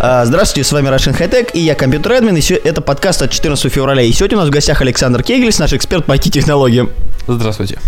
А, 0.00 0.24
Здравствуйте, 0.24 0.68
с 0.68 0.72
вами 0.72 0.88
Russian 0.88 1.16
High 1.16 1.30
Tech, 1.30 1.50
и 1.52 1.60
я 1.60 1.74
компьютер 1.74 2.12
админ, 2.12 2.36
и 2.36 2.52
это 2.52 2.80
подкаст 2.80 3.22
от 3.22 3.30
14 3.30 3.72
февраля. 3.72 4.02
И 4.02 4.12
сегодня 4.12 4.36
у 4.36 4.40
нас 4.40 4.48
в 4.48 4.52
гостях 4.52 4.80
Александр 4.80 5.22
Кегельс, 5.22 5.58
наш 5.58 5.72
эксперт 5.72 6.04
по 6.04 6.12
IT-технологиям. 6.12 6.90
Здравствуйте. 7.26 7.78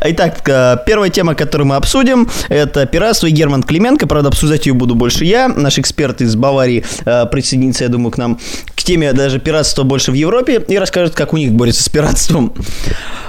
Итак, 0.00 0.48
э, 0.48 0.76
первая 0.86 1.10
тема, 1.10 1.34
которую 1.34 1.68
мы 1.68 1.76
обсудим, 1.76 2.28
это 2.48 2.86
пиратство 2.86 3.26
и 3.26 3.30
Герман 3.30 3.62
Клименко. 3.62 4.06
Правда, 4.06 4.28
обсуждать 4.28 4.66
ее 4.66 4.72
буду 4.72 4.94
больше 4.94 5.24
я. 5.24 5.48
Наш 5.48 5.78
эксперт 5.78 6.22
из 6.22 6.36
Баварии 6.36 6.84
э, 7.04 7.26
присоединится, 7.26 7.84
я 7.84 7.90
думаю, 7.90 8.12
к 8.12 8.18
нам 8.18 8.38
к 8.74 8.82
теме 8.82 9.12
даже 9.12 9.38
пиратства 9.38 9.82
больше 9.82 10.10
в 10.10 10.14
Европе 10.14 10.64
и 10.66 10.78
расскажет, 10.78 11.14
как 11.14 11.32
у 11.34 11.36
них 11.36 11.52
борется 11.52 11.82
с 11.82 11.88
пиратством. 11.88 12.54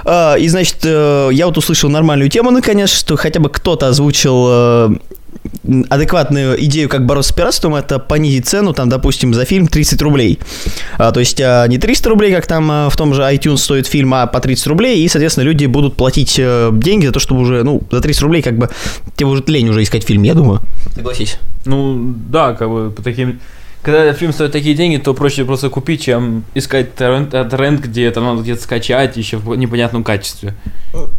И, 0.06 0.48
значит, 0.48 0.78
э, 0.84 1.30
я 1.32 1.46
вот 1.46 1.56
услышал 1.56 1.88
нормальную 1.90 2.28
тему, 2.28 2.50
наконец, 2.50 2.90
что 2.90 3.16
хотя 3.16 3.40
бы 3.40 3.48
кто-то 3.48 3.88
озвучил 3.88 4.46
э, 4.48 4.90
адекватную 5.88 6.62
идею, 6.64 6.88
как 6.88 7.06
бороться 7.06 7.32
с 7.32 7.36
пиратством, 7.36 7.74
это 7.74 7.98
понизить 7.98 8.46
цену, 8.46 8.72
там, 8.72 8.88
допустим, 8.88 9.32
за 9.32 9.44
фильм 9.44 9.66
30 9.66 10.00
рублей. 10.02 10.38
А, 10.98 11.10
то 11.12 11.20
есть 11.20 11.40
а, 11.40 11.66
не 11.66 11.78
300 11.78 12.08
рублей, 12.08 12.32
как 12.34 12.46
там 12.46 12.70
а, 12.70 12.88
в 12.90 12.96
том 12.96 13.14
же 13.14 13.22
iTunes 13.22 13.58
стоит 13.58 13.86
фильм, 13.86 14.12
а 14.14 14.26
по 14.26 14.40
30 14.40 14.66
рублей, 14.66 15.02
и, 15.02 15.08
соответственно, 15.08 15.44
люди 15.44 15.66
будут 15.66 15.96
платить 15.96 16.36
э, 16.38 16.70
деньги 16.72 17.06
за 17.06 17.12
то, 17.12 17.20
чтобы 17.20 17.40
уже, 17.40 17.62
ну, 17.62 17.82
за 17.90 18.00
30 18.00 18.22
рублей, 18.22 18.42
как 18.42 18.56
бы, 18.58 18.68
тебе 19.16 19.28
уже 19.28 19.42
лень 19.46 19.68
уже 19.68 19.82
искать 19.82 20.04
фильм, 20.04 20.22
я 20.22 20.34
думаю. 20.34 20.60
Согласись. 20.94 21.38
Ну, 21.64 22.14
да, 22.28 22.52
как 22.52 22.68
бы 22.68 22.90
по 22.90 23.02
таким... 23.02 23.40
Когда 23.82 24.14
фильм 24.14 24.32
стоит 24.32 24.50
такие 24.52 24.74
деньги, 24.74 24.96
то 24.96 25.12
проще 25.12 25.44
просто 25.44 25.68
купить, 25.68 26.02
чем 26.02 26.44
искать 26.54 26.94
торрент, 26.94 27.34
э, 27.34 27.44
торрент, 27.44 27.80
где 27.80 28.04
это 28.06 28.20
надо 28.20 28.42
где-то 28.42 28.62
скачать, 28.62 29.16
еще 29.16 29.36
в 29.36 29.54
непонятном 29.56 30.04
качестве. 30.04 30.54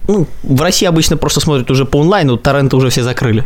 Ну, 0.08 0.28
в 0.42 0.62
России 0.62 0.88
обычно 0.88 1.18
просто 1.18 1.40
смотрят 1.40 1.70
уже 1.70 1.86
по 1.86 2.02
онлайну, 2.02 2.38
торренты 2.38 2.76
уже 2.76 2.90
все 2.90 3.04
закрыли. 3.04 3.44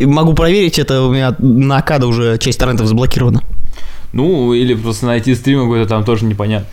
Могу 0.00 0.34
проверить, 0.34 0.78
это 0.78 1.02
у 1.02 1.12
меня 1.12 1.34
на 1.38 1.78
Акада 1.78 2.06
уже 2.06 2.38
часть 2.38 2.58
торрентов 2.58 2.86
заблокирована. 2.86 3.42
Ну, 4.12 4.54
или 4.54 4.74
просто 4.74 5.06
найти 5.06 5.34
стрим 5.34 5.62
какой-то 5.62 5.88
там 5.88 6.04
тоже 6.04 6.24
непонятно. 6.24 6.68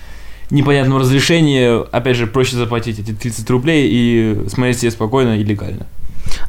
Непонятном 0.50 1.00
разрешении, 1.00 1.86
опять 1.92 2.16
же, 2.16 2.28
проще 2.28 2.56
заплатить 2.56 3.00
эти 3.00 3.12
30 3.12 3.50
рублей 3.50 3.90
и 3.92 4.50
смотреть 4.50 4.80
себе 4.80 4.92
спокойно 4.92 5.38
и 5.38 5.44
легально. 5.44 5.88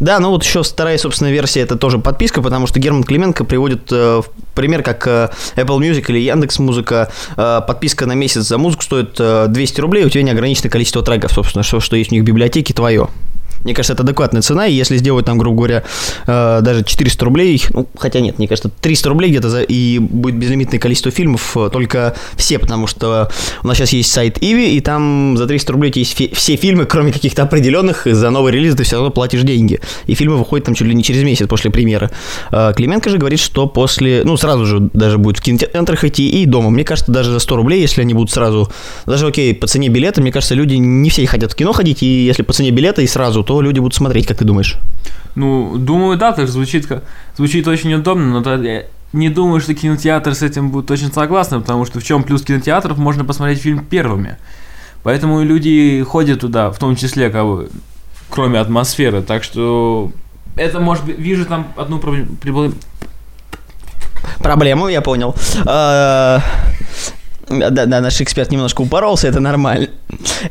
Да, 0.00 0.18
ну 0.20 0.30
вот 0.30 0.44
еще 0.44 0.62
вторая, 0.62 0.98
собственно, 0.98 1.30
версия 1.30 1.60
это 1.60 1.76
тоже 1.76 1.98
подписка, 1.98 2.42
потому 2.42 2.66
что 2.66 2.78
Герман 2.78 3.04
Клименко 3.04 3.44
приводит 3.44 3.90
э, 3.92 4.22
в 4.22 4.54
пример, 4.54 4.82
как 4.82 5.06
э, 5.06 5.30
Apple 5.56 5.78
Music 5.78 6.04
или 6.08 6.18
Яндекс 6.18 6.58
Музыка. 6.58 7.10
Э, 7.36 7.60
подписка 7.66 8.06
на 8.06 8.12
месяц 8.12 8.42
за 8.42 8.58
музыку 8.58 8.82
стоит 8.82 9.16
э, 9.18 9.46
200 9.48 9.80
рублей, 9.80 10.04
у 10.04 10.08
тебя 10.08 10.22
неограниченное 10.22 10.70
количество 10.70 11.02
треков, 11.02 11.32
собственно, 11.32 11.62
что, 11.62 11.80
что 11.80 11.96
есть 11.96 12.12
у 12.12 12.14
них 12.14 12.22
в 12.22 12.26
библиотеке, 12.26 12.72
твое. 12.72 13.08
Мне 13.64 13.74
кажется, 13.74 13.94
это 13.94 14.02
адекватная 14.02 14.42
цена, 14.42 14.66
и 14.66 14.74
если 14.74 14.96
сделать 14.96 15.24
там, 15.26 15.38
грубо 15.38 15.56
говоря, 15.56 15.82
э, 16.26 16.60
даже 16.62 16.84
400 16.84 17.24
рублей, 17.24 17.62
ну, 17.70 17.86
хотя 17.96 18.20
нет, 18.20 18.38
мне 18.38 18.46
кажется, 18.48 18.70
300 18.80 19.08
рублей 19.08 19.30
где-то, 19.30 19.48
за, 19.48 19.62
и 19.62 19.98
будет 19.98 20.36
безлимитное 20.36 20.78
количество 20.78 21.10
фильмов, 21.10 21.56
э, 21.56 21.70
только 21.72 22.14
все, 22.36 22.58
потому 22.58 22.86
что 22.86 23.30
у 23.62 23.66
нас 23.66 23.76
сейчас 23.76 23.92
есть 23.92 24.12
сайт 24.12 24.38
Иви, 24.42 24.76
и 24.76 24.80
там 24.80 25.36
за 25.36 25.46
300 25.46 25.72
рублей 25.72 25.92
есть 25.94 26.16
фи- 26.16 26.32
все 26.34 26.56
фильмы, 26.56 26.84
кроме 26.84 27.12
каких-то 27.12 27.42
определенных, 27.42 28.06
за 28.06 28.30
новый 28.30 28.52
релиз 28.52 28.74
ты 28.74 28.84
все 28.84 28.96
равно 28.96 29.10
платишь 29.10 29.42
деньги. 29.42 29.80
И 30.06 30.14
фильмы 30.14 30.36
выходят 30.36 30.66
там 30.66 30.74
чуть 30.74 30.86
ли 30.86 30.94
не 30.94 31.02
через 31.02 31.22
месяц 31.22 31.46
после 31.48 31.70
премьеры. 31.70 32.10
Э, 32.50 32.72
Клименко 32.76 33.08
же 33.10 33.18
говорит, 33.18 33.40
что 33.40 33.66
после, 33.66 34.22
ну, 34.24 34.36
сразу 34.36 34.66
же 34.66 34.90
даже 34.92 35.18
будет 35.18 35.38
в 35.38 35.42
кинотеатрах 35.42 36.04
идти 36.04 36.42
и 36.42 36.46
дома. 36.46 36.70
Мне 36.70 36.84
кажется, 36.84 37.10
даже 37.10 37.32
за 37.32 37.38
100 37.38 37.56
рублей, 37.56 37.80
если 37.80 38.02
они 38.02 38.14
будут 38.14 38.30
сразу, 38.30 38.70
даже 39.06 39.26
окей, 39.26 39.54
по 39.54 39.66
цене 39.66 39.88
билета, 39.88 40.20
мне 40.20 40.32
кажется, 40.32 40.54
люди 40.54 40.74
не 40.74 41.08
все 41.08 41.26
хотят 41.26 41.52
в 41.52 41.54
кино 41.54 41.72
ходить, 41.72 42.02
и 42.02 42.24
если 42.26 42.42
по 42.42 42.52
цене 42.52 42.70
билета 42.70 43.00
и 43.02 43.06
сразу, 43.06 43.42
то 43.42 43.53
люди 43.62 43.78
будут 43.80 43.94
смотреть, 43.94 44.26
как 44.26 44.38
ты 44.38 44.44
думаешь? 44.44 44.78
Ну, 45.34 45.76
думаю, 45.76 46.16
да, 46.16 46.32
так 46.32 46.48
звучит, 46.48 46.86
как- 46.86 47.04
звучит 47.36 47.66
очень 47.66 47.92
удобно, 47.94 48.26
но 48.26 48.40
да, 48.40 48.54
я 48.56 48.84
не 49.12 49.28
думаю, 49.28 49.60
что 49.60 49.74
кинотеатр 49.74 50.34
с 50.34 50.42
этим 50.42 50.70
будет 50.70 50.90
очень 50.90 51.12
согласны, 51.12 51.60
потому 51.60 51.84
что 51.86 52.00
в 52.00 52.04
чем 52.04 52.22
плюс 52.24 52.42
кинотеатров, 52.42 52.98
можно 52.98 53.24
посмотреть 53.24 53.60
фильм 53.60 53.84
первыми. 53.84 54.36
Поэтому 55.02 55.42
люди 55.42 56.02
ходят 56.02 56.40
туда, 56.40 56.70
в 56.70 56.78
том 56.78 56.96
числе, 56.96 57.30
как 57.30 57.44
бы, 57.44 57.70
кроме 58.30 58.58
атмосферы, 58.58 59.22
так 59.22 59.44
что 59.44 60.10
это 60.56 60.80
может 60.80 61.04
быть, 61.04 61.18
вижу 61.18 61.44
там 61.46 61.66
одну 61.76 61.98
проблему, 61.98 62.72
Проблему, 64.38 64.88
я 64.88 65.00
понял. 65.00 65.34
Да, 67.48 67.70
да, 67.70 68.00
наш 68.00 68.20
эксперт 68.20 68.50
немножко 68.50 68.80
упоролся, 68.80 69.28
это 69.28 69.40
нормально. 69.40 69.88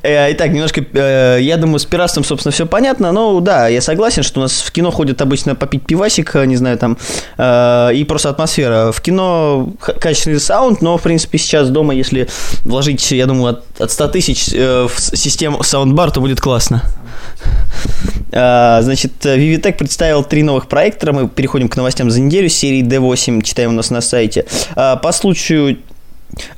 Э, 0.04 0.32
Итак, 0.32 0.52
немножко, 0.52 0.86
э, 0.94 1.40
я 1.42 1.58
думаю, 1.58 1.80
с 1.80 1.86
пиратством, 1.86 2.24
собственно, 2.24 2.52
все 2.52 2.66
понятно. 2.66 3.12
Но 3.12 3.40
да, 3.40 3.68
я 3.68 3.82
согласен, 3.82 4.22
что 4.24 4.40
у 4.40 4.44
нас 4.44 4.62
в 4.62 4.72
кино 4.72 4.92
ходят 4.92 5.22
обычно 5.22 5.56
попить 5.56 5.86
пивасик, 5.86 6.36
э, 6.36 6.46
не 6.46 6.56
знаю, 6.56 6.78
там, 6.78 6.98
и 7.38 8.06
просто 8.08 8.30
атмосфера. 8.30 8.92
В 8.92 9.02
кино 9.02 9.74
качественный 9.80 10.40
саунд, 10.40 10.82
но, 10.82 10.98
в 10.98 11.02
принципе, 11.02 11.38
сейчас 11.38 11.70
дома, 11.70 11.96
если 11.96 12.28
вложить, 12.64 13.12
я 13.12 13.26
думаю, 13.26 13.56
от, 13.56 13.82
от 13.82 13.92
100 13.92 14.08
тысяч 14.10 14.48
в 14.50 14.92
систему 14.98 15.64
саундбар, 15.64 16.12
то 16.12 16.22
будет 16.22 16.40
классно. 16.40 16.84
Значит, 18.32 19.14
Vivitech 19.24 19.74
представил 19.74 20.24
три 20.24 20.44
новых 20.44 20.68
проектора. 20.68 21.14
Мы 21.14 21.28
переходим 21.28 21.70
к 21.70 21.76
новостям 21.76 22.10
за 22.10 22.20
неделю. 22.20 22.50
Серии 22.50 22.84
D8 22.84 23.44
читаем 23.44 23.72
у 23.72 23.74
нас 23.74 23.90
на 23.92 24.02
сайте. 24.02 24.46
По 24.76 25.12
случаю 25.12 25.78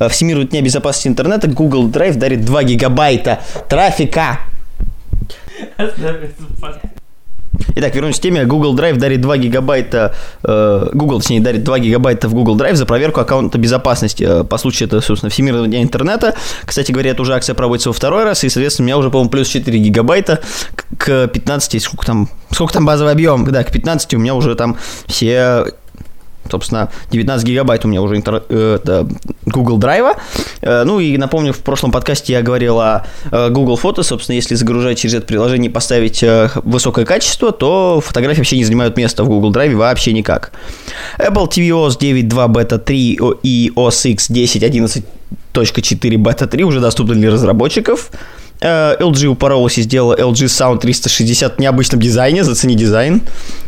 Всемирного 0.09 0.47
дня 0.47 0.61
безопасности 0.61 1.07
интернета 1.07 1.47
Google 1.47 1.87
Drive 1.89 2.15
дарит 2.17 2.43
2 2.45 2.63
гигабайта 2.63 3.39
трафика. 3.69 4.39
Итак, 7.77 7.95
вернемся 7.95 8.19
к 8.19 8.23
теме. 8.23 8.43
Google 8.45 8.75
Drive 8.75 8.97
дарит 8.97 9.21
2 9.21 9.37
гигабайта, 9.37 10.13
э, 10.43 10.89
Google, 10.93 11.19
точнее, 11.19 11.39
дарит 11.39 11.63
2 11.63 11.79
гигабайта 11.79 12.27
в 12.27 12.33
Google 12.33 12.57
Drive 12.57 12.75
за 12.75 12.85
проверку 12.85 13.21
аккаунта 13.21 13.57
безопасности. 13.57 14.23
Э, 14.27 14.43
По 14.43 14.57
случаю 14.57 14.87
это, 14.87 14.99
собственно, 15.01 15.29
Всемирного 15.29 15.65
дня 15.67 15.81
интернета. 15.81 16.35
Кстати 16.65 16.91
говоря, 16.91 17.11
эта 17.11 17.21
уже 17.21 17.33
акция 17.33 17.53
проводится 17.53 17.89
во 17.89 17.93
второй 17.93 18.23
раз, 18.25 18.43
и, 18.43 18.49
соответственно, 18.49 18.85
у 18.85 18.87
меня 18.87 18.97
уже, 18.97 19.09
по-моему, 19.09 19.29
плюс 19.29 19.47
4 19.47 19.77
гигабайта 19.79 20.41
к- 20.75 20.85
к 20.97 21.27
15, 21.27 21.79
сколько 21.79 22.05
там, 22.05 22.29
сколько 22.51 22.73
там 22.73 22.85
базовый 22.85 23.13
объем? 23.13 23.45
Да, 23.49 23.63
к 23.63 23.71
15 23.71 24.13
у 24.15 24.19
меня 24.19 24.35
уже 24.35 24.55
там 24.55 24.77
все 25.07 25.65
собственно, 26.49 26.89
19 27.11 27.45
гигабайт 27.47 27.85
у 27.85 27.87
меня 27.87 28.01
уже 28.01 28.15
интер- 28.15 28.43
э, 28.49 29.05
Google 29.45 29.77
Драйва. 29.77 30.15
Э, 30.61 30.83
Ну 30.85 30.99
и 30.99 31.17
напомню, 31.17 31.53
в 31.53 31.59
прошлом 31.59 31.91
подкасте 31.91 32.33
я 32.33 32.41
говорил 32.41 32.79
о 32.79 33.05
э, 33.31 33.49
Google 33.49 33.75
Фото. 33.77 34.03
Собственно, 34.03 34.35
если 34.35 34.55
загружать 34.55 34.97
через 34.99 35.15
это 35.15 35.25
приложение 35.27 35.69
и 35.69 35.73
поставить 35.73 36.23
высокое 36.63 37.05
качество, 37.05 37.51
то 37.51 38.01
фотографии 38.05 38.39
вообще 38.39 38.57
не 38.57 38.63
занимают 38.65 38.97
места 38.97 39.23
в 39.23 39.27
Google 39.27 39.51
Драйве 39.51 39.75
вообще 39.75 40.13
никак. 40.13 40.51
Apple 41.17 41.49
tvOS 41.49 41.97
9.2 41.99 42.47
Beta 42.47 42.77
3 42.77 43.19
и 43.43 43.71
OS 43.75 44.09
X 44.11 44.29
10.11.4 44.29 45.03
Beta 46.17 46.47
3 46.47 46.63
уже 46.63 46.79
доступны 46.79 47.15
для 47.15 47.31
разработчиков. 47.31 48.11
Э, 48.61 48.95
LG 48.99 49.25
упоролась 49.27 49.77
и 49.77 49.81
сделала 49.81 50.15
LG 50.15 50.45
Sound 50.45 50.79
360 50.79 51.57
в 51.57 51.59
необычном 51.59 51.99
дизайне, 51.99 52.43
зацени 52.43 52.75
дизайн. 52.75 53.21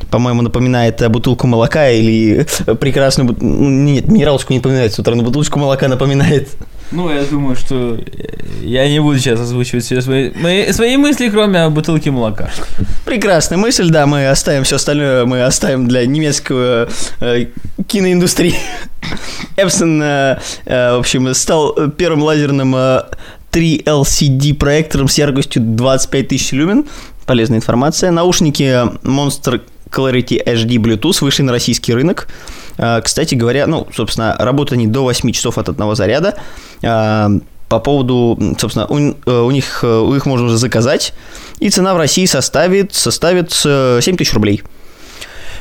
По-моему, 0.09 0.41
напоминает 0.41 1.01
э, 1.01 1.09
бутылку 1.09 1.45
молока 1.47 1.89
или 1.89 2.45
э, 2.65 2.75
прекрасную... 2.75 3.27
бут- 3.27 3.41
Нет, 3.41 4.07
минералочку 4.07 4.53
не 4.53 4.59
напоминает 4.59 4.93
с 4.93 4.99
утра, 4.99 5.13
но 5.15 5.23
бутылочку 5.23 5.59
молока 5.59 5.87
напоминает. 5.87 6.49
Ну, 6.91 7.11
я 7.13 7.23
думаю, 7.25 7.57
что 7.57 7.97
я 8.63 8.87
не 8.87 9.01
буду 9.01 9.19
сейчас 9.19 9.41
озвучивать 9.41 9.83
все 9.83 10.01
свои, 10.01 10.31
мои- 10.35 10.71
свои 10.71 10.95
мысли, 10.95 11.27
кроме 11.29 11.67
бутылки 11.67 12.07
молока. 12.07 12.50
Прекрасная 13.03 13.57
мысль, 13.57 13.89
да, 13.89 14.06
мы 14.06 14.29
оставим 14.29 14.63
все 14.63 14.77
остальное, 14.77 15.25
мы 15.25 15.44
оставим 15.44 15.89
для 15.89 16.06
немецкого 16.06 16.88
э, 17.19 17.47
киноиндустрии. 17.88 18.56
Эпсон, 19.57 20.01
э, 20.01 20.39
э, 20.65 20.95
в 20.95 21.00
общем, 21.00 21.33
стал 21.33 21.73
первым 21.97 22.23
лазерным 22.23 22.73
э, 22.75 23.01
3 23.51 23.83
LCD 23.85 24.53
проектором 24.53 25.07
с 25.07 25.17
яркостью 25.17 25.61
25 25.63 26.27
тысяч 26.27 26.51
люмен. 26.51 26.85
Полезная 27.25 27.57
информация. 27.57 28.11
Наушники 28.11 28.63
Monster 29.03 29.61
Clarity 29.89 30.44
HD 30.45 30.77
Bluetooth 30.77 31.17
вышли 31.21 31.44
на 31.44 31.51
российский 31.51 31.94
рынок. 31.94 32.27
Э, 32.77 33.01
Кстати 33.01 33.35
говоря, 33.35 33.67
ну, 33.67 33.88
собственно, 33.95 34.35
работают 34.38 34.73
они 34.79 34.88
до 34.88 35.03
8 35.03 35.31
часов 35.31 35.57
от 35.57 35.69
одного 35.69 35.95
заряда. 35.95 36.35
Э, 36.81 37.27
По 37.69 37.79
поводу, 37.79 38.38
собственно, 38.59 38.85
у, 38.88 38.97
э, 38.97 39.41
у 39.41 39.51
них 39.51 39.79
э, 39.83 39.88
у 39.88 40.15
их 40.15 40.25
можно 40.25 40.47
уже 40.47 40.57
заказать, 40.57 41.13
и 41.59 41.69
цена 41.69 41.93
в 41.93 41.97
России 41.97 42.25
составит, 42.25 42.93
составит 42.93 43.61
э, 43.65 44.00
7 44.01 44.15
тысяч 44.15 44.33
рублей. 44.33 44.63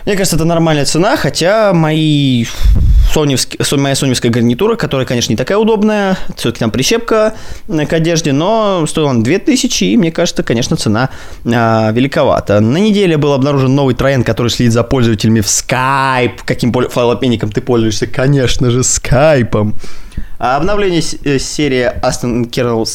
Мне 0.04 0.14
кажется, 0.14 0.36
это 0.36 0.44
нормальная 0.44 0.84
цена, 0.84 1.16
хотя 1.16 1.72
мои 1.72 2.44
соневск- 3.14 3.62
со- 3.62 3.76
моя 3.76 3.94
соневская 3.94 4.30
гарнитура, 4.30 4.76
которая, 4.76 5.06
конечно, 5.06 5.32
не 5.32 5.36
такая 5.36 5.58
удобная, 5.58 6.18
все-таки 6.36 6.60
там 6.60 6.70
прищепка 6.70 7.34
э, 7.68 7.86
к 7.86 7.92
одежде, 7.92 8.32
но 8.32 8.86
стоила 8.86 9.10
она 9.10 9.22
2000, 9.22 9.84
и 9.84 9.96
мне 9.96 10.10
кажется, 10.12 10.42
конечно, 10.42 10.76
цена 10.76 11.10
а, 11.44 11.90
великовата. 11.92 12.60
На 12.60 12.78
неделе 12.78 13.16
был 13.16 13.32
обнаружен 13.32 13.74
новый 13.74 13.94
тренд, 13.94 14.26
который 14.26 14.48
следит 14.48 14.72
за 14.72 14.82
пользователями 14.82 15.40
в 15.40 15.46
Skype. 15.46 16.40
Каким 16.44 16.72
файлообменником 16.72 17.50
ты 17.50 17.60
пользуешься? 17.60 18.06
Конечно 18.06 18.70
же, 18.70 18.82
скайпом. 18.82 19.74
А 20.38 20.56
обновление 20.56 21.02
э, 21.24 21.38
серии 21.38 21.90
Aston 22.02 22.50
Kernel 22.50 22.86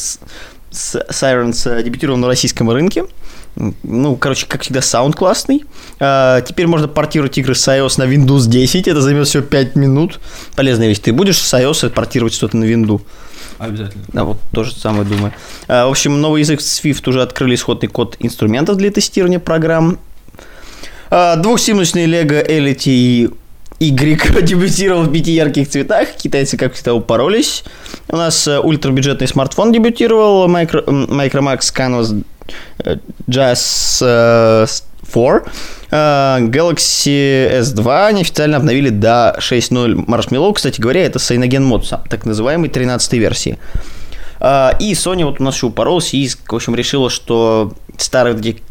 Sirens 0.70 1.68
э, 1.70 1.82
дебютировало 1.82 2.20
на 2.20 2.26
российском 2.28 2.70
рынке. 2.70 3.04
Ну, 3.56 4.16
короче, 4.16 4.46
как 4.46 4.62
всегда, 4.62 4.80
саунд 4.80 5.14
классный. 5.14 5.64
А, 6.00 6.40
теперь 6.40 6.66
можно 6.66 6.88
портировать 6.88 7.36
игры 7.38 7.54
с 7.54 7.68
iOS 7.68 7.94
на 7.98 8.04
Windows 8.04 8.48
10. 8.48 8.88
Это 8.88 9.00
займет 9.00 9.28
всего 9.28 9.42
5 9.42 9.76
минут. 9.76 10.20
Полезная 10.56 10.88
вещь. 10.88 11.00
Ты 11.00 11.12
будешь 11.12 11.38
с 11.38 11.54
iOS 11.54 11.90
портировать 11.90 12.34
что-то 12.34 12.56
на 12.56 12.64
Windows? 12.64 13.02
Обязательно. 13.58 14.04
Да, 14.12 14.24
вот 14.24 14.38
то 14.52 14.64
же 14.64 14.74
самое 14.74 15.04
думаю. 15.04 15.32
А, 15.68 15.86
в 15.86 15.90
общем, 15.90 16.20
новый 16.20 16.40
язык 16.40 16.60
Swift 16.60 17.08
уже 17.08 17.22
открыли 17.22 17.54
исходный 17.54 17.88
код 17.88 18.16
инструментов 18.18 18.76
для 18.76 18.90
тестирования 18.90 19.38
программ. 19.38 19.98
А, 21.10 21.36
двухсимочный 21.36 22.06
Lego 22.06 22.44
Elite 22.44 22.88
и 22.88 23.30
Y 23.82 24.42
дебютировал 24.42 25.02
в 25.02 25.12
пяти 25.12 25.32
ярких 25.32 25.68
цветах. 25.68 26.08
Китайцы, 26.16 26.56
как 26.56 26.74
всегда, 26.74 26.94
упоролись. 26.94 27.64
У 28.08 28.16
нас 28.16 28.46
э, 28.46 28.58
ультрабюджетный 28.58 29.26
смартфон 29.26 29.72
дебютировал. 29.72 30.48
Micro, 30.48 30.84
Micromax 30.86 31.60
Canvas 31.74 32.24
э, 32.84 32.96
Jazz 33.28 34.02
э, 34.02 34.66
4. 35.12 35.42
Э, 35.90 36.38
Galaxy 36.40 37.60
S2 37.60 38.06
они 38.06 38.20
официально 38.22 38.56
обновили 38.56 38.88
до 38.88 39.36
6.0 39.38 40.06
Marshmallow. 40.06 40.52
Кстати 40.54 40.80
говоря, 40.80 41.04
это 41.04 41.18
Cyanogen 41.18 41.60
мод, 41.60 41.88
так 42.08 42.24
называемой 42.24 42.68
13 42.68 43.12
версии. 43.14 43.58
А, 44.40 44.76
И 44.80 44.92
Sony 44.94 45.24
вот 45.24 45.40
у 45.40 45.44
нас 45.44 45.54
еще 45.54 45.66
упоролась 45.66 46.14
и, 46.14 46.28
в 46.28 46.54
общем, 46.54 46.74
решила, 46.74 47.10
что 47.10 47.74
старые 47.96 48.36
эти 48.36 48.62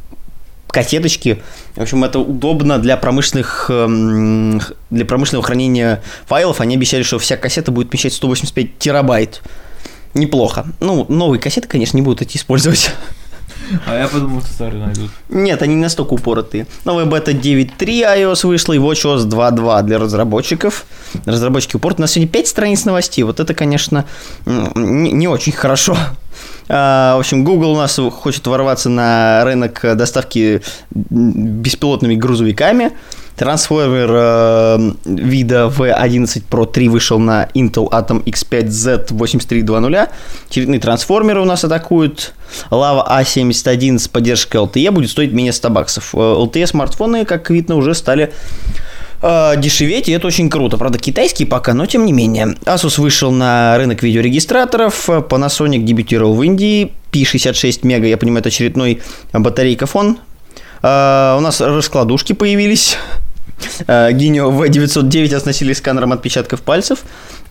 кассеточки, 0.67 1.41
в 1.75 1.81
общем, 1.81 2.03
это 2.03 2.19
удобно 2.19 2.79
для 2.79 2.97
промышленных 2.97 3.67
эм, 3.69 4.61
для 4.89 5.05
промышленного 5.05 5.45
хранения 5.45 6.01
файлов. 6.25 6.61
Они 6.61 6.75
обещали, 6.75 7.03
что 7.03 7.19
вся 7.19 7.37
кассета 7.37 7.71
будет 7.71 7.91
вмещать 7.91 8.13
185 8.13 8.77
терабайт. 8.79 9.41
Неплохо. 10.13 10.65
Ну, 10.79 11.05
новые 11.07 11.39
кассеты, 11.39 11.67
конечно, 11.67 11.97
не 11.97 12.01
будут 12.01 12.21
эти 12.21 12.37
использовать. 12.37 12.91
А 13.85 13.95
я 13.97 14.07
подумал, 14.07 14.41
что 14.41 14.51
старые 14.51 14.85
найдут. 14.85 15.11
Нет, 15.29 15.61
они 15.61 15.75
не 15.75 15.81
настолько 15.81 16.13
упоротые. 16.13 16.67
Новая 16.85 17.05
бета 17.05 17.31
9.3 17.31 17.77
iOS 17.79 18.47
вышла 18.47 18.73
и 18.73 18.77
WatchOS 18.77 19.27
2.2 19.27 19.83
для 19.83 19.99
разработчиков. 19.99 20.85
Разработчики 21.25 21.75
упорт. 21.75 21.99
У 21.99 22.01
нас 22.01 22.11
сегодня 22.11 22.31
5 22.31 22.47
страниц 22.47 22.85
новостей. 22.85 23.23
Вот 23.23 23.39
это, 23.39 23.53
конечно, 23.53 24.05
не, 24.45 25.27
очень 25.27 25.53
хорошо. 25.53 25.97
А, 26.69 27.17
в 27.17 27.19
общем, 27.19 27.43
Google 27.43 27.71
у 27.71 27.77
нас 27.77 27.99
хочет 28.11 28.45
ворваться 28.47 28.89
на 28.89 29.43
рынок 29.43 29.81
доставки 29.95 30.61
беспилотными 30.89 32.15
грузовиками. 32.15 32.91
Трансформер 33.41 34.09
э, 34.13 34.91
вида 35.05 35.73
V11 35.75 36.43
Pro 36.47 36.71
3 36.71 36.89
вышел 36.89 37.17
на 37.17 37.47
Intel 37.55 37.89
Atom 37.89 38.23
X5 38.23 38.67
Z8320. 38.67 40.09
Очередные 40.47 40.79
трансформеры 40.79 41.41
у 41.41 41.45
нас 41.45 41.63
атакуют. 41.63 42.35
Lava 42.69 43.03
A71 43.03 43.97
с 43.97 44.07
поддержкой 44.07 44.57
LTE 44.57 44.91
будет 44.91 45.09
стоить 45.09 45.31
менее 45.31 45.53
100 45.53 45.69
баксов. 45.71 46.13
Э, 46.13 46.17
LTE 46.17 46.67
смартфоны, 46.67 47.25
как 47.25 47.49
видно, 47.49 47.77
уже 47.77 47.95
стали 47.95 48.31
э, 49.23 49.53
дешеветь, 49.57 50.07
и 50.07 50.11
это 50.11 50.27
очень 50.27 50.47
круто. 50.47 50.77
Правда, 50.77 50.99
китайские 50.99 51.47
пока, 51.47 51.73
но 51.73 51.87
тем 51.87 52.05
не 52.05 52.13
менее. 52.13 52.57
Asus 52.65 53.01
вышел 53.01 53.31
на 53.31 53.75
рынок 53.75 54.03
видеорегистраторов, 54.03 55.09
э, 55.09 55.13
Panasonic 55.13 55.79
дебютировал 55.79 56.35
в 56.35 56.43
Индии, 56.43 56.93
P66 57.11 57.79
мега, 57.87 58.05
я 58.05 58.17
понимаю, 58.17 58.41
это 58.41 58.49
очередной 58.49 59.01
батарейка 59.33 59.87
фон. 59.87 60.19
Э, 60.83 61.35
у 61.39 61.41
нас 61.41 61.59
раскладушки 61.59 62.33
появились. 62.33 62.97
Э, 63.87 64.11
Гинio 64.11 64.51
V909 64.51 65.35
оснастили 65.35 65.73
сканером 65.73 66.13
отпечатков 66.13 66.61
пальцев. 66.61 67.03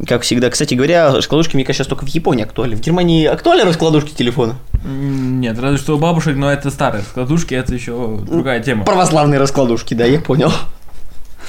Как 0.07 0.23
всегда, 0.23 0.51
кстати 0.51 0.75
говоря, 0.75 1.12
раскладушки, 1.12 1.57
мне 1.57 1.65
кажется, 1.65 1.89
только 1.89 2.07
в 2.07 2.09
Японии 2.09 2.45
актуальны. 2.45 2.77
В 2.77 2.81
Германии 2.81 3.27
актуальны 3.27 3.65
раскладушки 3.65 4.15
телефона? 4.15 4.57
Нет, 4.85 5.59
разве 5.59 5.79
что 5.79 5.97
у 5.97 5.99
бабушек, 5.99 6.37
но 6.37 6.51
это 6.51 6.71
старые 6.71 7.03
складушки, 7.03 7.55
это 7.55 7.75
еще 7.75 8.19
другая 8.27 8.61
тема. 8.62 8.85
Православные 8.85 9.39
раскладушки, 9.39 9.95
да, 9.95 10.05
я 10.05 10.21
понял. 10.21 10.53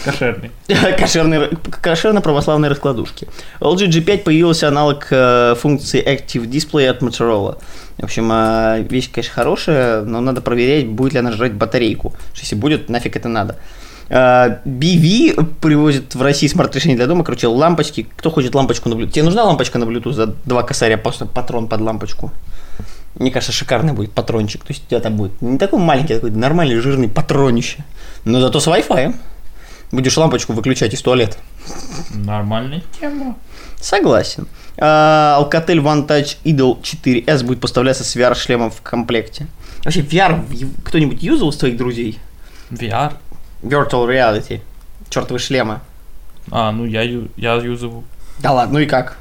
Кошерный. 0.04 0.52
Кошерные, 0.98 1.50
кошерно-православные 1.82 2.70
раскладушки. 2.70 3.28
LG 3.60 3.90
G5 3.90 4.18
появился 4.20 4.68
аналог 4.68 5.08
э, 5.12 5.56
функции 5.60 6.04
Active 6.04 6.50
Display 6.50 6.88
от 6.88 7.02
Motorola. 7.02 7.60
В 7.98 8.04
общем, 8.04 8.32
э, 8.32 8.82
вещь, 8.90 9.12
конечно, 9.12 9.34
хорошая, 9.34 10.02
но 10.02 10.22
надо 10.22 10.42
проверять, 10.42 10.88
будет 10.88 11.14
ли 11.14 11.20
она 11.20 11.32
жрать 11.32 11.54
батарейку. 11.54 12.14
Если 12.36 12.56
будет, 12.56 12.90
нафиг 12.90 13.16
это 13.16 13.30
надо. 13.30 13.58
Э, 14.12 14.60
BV 14.66 15.56
привозит 15.62 16.16
в 16.16 16.22
России 16.22 16.48
смарт-решение 16.48 16.98
для 16.98 17.08
дома. 17.08 17.24
Короче, 17.24 17.48
лампочки. 17.48 18.08
Кто 18.18 18.30
хочет 18.30 18.54
лампочку 18.54 18.90
на 18.90 18.96
Bluetooth? 18.96 19.12
Тебе 19.12 19.24
нужна 19.24 19.46
лампочка 19.46 19.80
на 19.80 19.86
Bluetooth 19.86 20.12
за 20.12 20.28
два 20.44 20.64
косаря, 20.64 20.98
просто 20.98 21.26
патрон 21.26 21.70
под 21.70 21.80
лампочку? 21.80 22.32
Мне 23.16 23.32
кажется, 23.32 23.54
шикарный 23.54 23.94
будет 23.94 24.12
патрончик. 24.12 24.64
То 24.66 24.74
есть 24.74 24.84
у 24.86 24.90
тебя 24.90 25.00
там 25.00 25.16
будет 25.16 25.42
не 25.42 25.58
такой 25.58 25.80
маленький, 25.80 26.14
а 26.14 26.16
такой 26.18 26.32
нормальный 26.32 26.76
жирный 26.82 27.08
патронище. 27.08 27.86
Но 28.26 28.42
зато 28.42 28.60
с 28.60 28.68
Wi-Fi. 28.68 29.16
Будешь 29.94 30.18
лампочку 30.18 30.52
выключать 30.54 30.94
из 30.94 31.02
туалета. 31.02 31.38
Нормальная 32.14 32.84
тема. 33.00 33.38
Согласен. 33.80 34.48
А, 34.78 35.40
Alcatel 35.42 35.78
One 35.78 36.06
Touch 36.06 36.38
Idol 36.44 36.82
4S 36.82 37.46
будет 37.46 37.62
поставляться 37.62 38.04
с 38.04 38.16
VR-шлемом 38.18 38.72
в 38.72 38.82
комплекте. 38.82 39.48
Вообще, 39.86 40.02
VR 40.02 40.46
кто-нибудь 40.84 41.24
юзал 41.24 41.50
из 41.50 41.58
твоих 41.58 41.78
друзей? 41.78 42.20
VR. 42.72 43.14
Virtual 43.64 44.08
Reality. 44.08 44.62
Чертовы 45.10 45.40
шлемы. 45.40 45.80
А, 46.50 46.72
ну 46.72 46.86
я, 46.86 47.04
я 47.38 47.56
юзаю. 47.56 48.04
Да 48.40 48.52
ладно, 48.52 48.74
ну 48.74 48.80
и 48.80 48.86
как? 48.86 49.18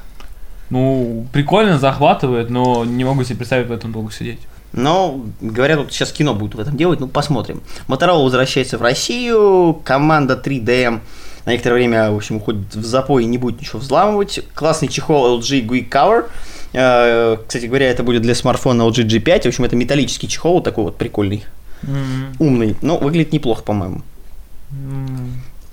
Ну, 0.69 1.27
прикольно, 1.33 1.77
захватывает, 1.77 2.49
но 2.49 2.85
не 2.85 3.03
могу 3.03 3.23
себе 3.23 3.37
представить 3.37 3.67
в 3.67 3.71
этом 3.71 3.91
долго 3.91 4.11
сидеть. 4.11 4.39
Но, 4.73 5.21
говорят, 5.41 5.79
вот 5.79 5.91
сейчас 5.91 6.13
кино 6.13 6.33
будут 6.33 6.55
в 6.55 6.59
этом 6.61 6.77
делать, 6.77 7.01
ну 7.01 7.07
посмотрим. 7.07 7.61
Motorola 7.89 8.23
возвращается 8.23 8.77
в 8.77 8.81
Россию, 8.81 9.81
команда 9.83 10.41
3DM 10.41 11.01
на 11.45 11.49
некоторое 11.51 11.75
время, 11.75 12.11
в 12.11 12.15
общем, 12.15 12.37
уходит 12.37 12.73
в 12.73 12.85
запой 12.85 13.23
и 13.23 13.25
не 13.27 13.37
будет 13.37 13.59
ничего 13.59 13.79
взламывать. 13.79 14.39
Классный 14.53 14.87
чехол 14.87 15.39
LG 15.39 15.65
Gui 15.67 15.89
Cover. 15.89 16.25
Кстати 17.47 17.65
говоря, 17.65 17.89
это 17.89 18.03
будет 18.03 18.21
для 18.21 18.33
смартфона 18.35 18.83
LG 18.83 19.07
G5. 19.07 19.41
В 19.41 19.45
общем, 19.47 19.65
это 19.65 19.75
металлический 19.75 20.29
чехол, 20.29 20.61
такой 20.61 20.85
вот 20.85 20.97
прикольный, 20.97 21.43
М, 21.83 22.33
умный. 22.39 22.77
Но 22.81 22.97
выглядит 22.97 23.33
неплохо, 23.33 23.63
по-моему. 23.63 24.03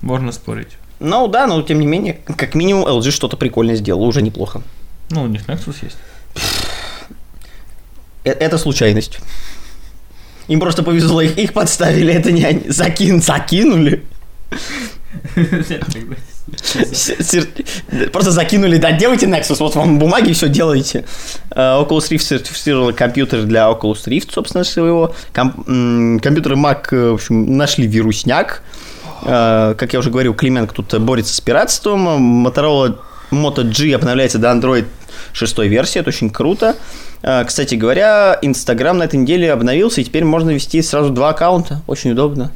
Можно 0.01 0.33
спорить. 0.33 0.77
Ну 1.01 1.29
да, 1.29 1.47
но 1.47 1.63
тем 1.63 1.79
не 1.81 1.87
менее, 1.87 2.19
как 2.37 2.55
минимум 2.55 2.87
LG 2.87 3.11
что-то 3.11 3.37
прикольное 3.37 3.77
сделал, 3.77 4.03
уже 4.03 4.23
неплохо. 4.23 4.63
Ну, 5.11 5.23
у 5.23 5.27
них 5.27 5.47
Nexus 5.47 5.77
есть. 5.83 5.97
Э- 8.25 8.31
Это 8.33 8.59
случайность. 8.59 9.19
Им 10.49 10.61
просто 10.61 10.83
повезло, 10.83 11.21
их, 11.21 11.37
их 11.39 11.53
подставили, 11.53 12.13
это 12.13 12.33
не 12.33 12.45
они. 12.45 12.69
Закин, 12.69 13.21
закинули. 13.23 14.03
Просто 18.13 18.31
закинули, 18.31 18.79
да, 18.79 18.93
делайте 18.93 19.27
Nexus, 19.27 19.57
вот 19.61 19.75
вам 19.77 19.99
бумаги, 19.99 20.33
все 20.33 20.49
делайте. 20.49 21.05
Э, 21.51 21.81
Oculus 21.81 22.11
Rift 22.11 22.19
сертифицировал 22.23 22.93
компьютер 22.93 23.45
для 23.45 23.71
Oculus 23.71 24.07
Rift, 24.07 24.33
собственно, 24.33 24.65
своего. 24.65 25.15
Компьютеры 25.33 26.57
Mac, 26.57 26.87
э, 26.93 27.11
в 27.11 27.15
общем, 27.15 27.57
нашли 27.57 27.87
вирусняк. 27.87 28.63
Э, 29.23 29.75
Как 29.77 29.93
я 29.93 29.99
уже 29.99 30.11
говорил, 30.11 30.35
Клименко 30.35 30.75
тут 30.75 30.99
борется 31.01 31.35
с 31.35 31.41
пиратством. 31.41 32.47
Motorola 32.47 32.99
Moto 33.31 33.63
G 33.63 33.95
обновляется 33.95 34.39
до 34.39 34.49
Android 34.49 34.87
6 35.33 35.59
версии, 35.59 36.01
это 36.01 36.09
очень 36.09 36.31
круто. 36.31 36.77
Э, 37.23 37.45
Кстати 37.45 37.75
говоря, 37.75 38.39
Instagram 38.43 38.99
на 38.99 39.05
этой 39.05 39.17
неделе 39.17 39.53
обновился, 39.53 40.01
и 40.01 40.05
теперь 40.05 40.25
можно 40.25 40.51
вести 40.51 40.83
сразу 40.83 41.11
два 41.11 41.31
аккаунта, 41.31 41.83
очень 41.87 42.13
удобно. 42.13 42.51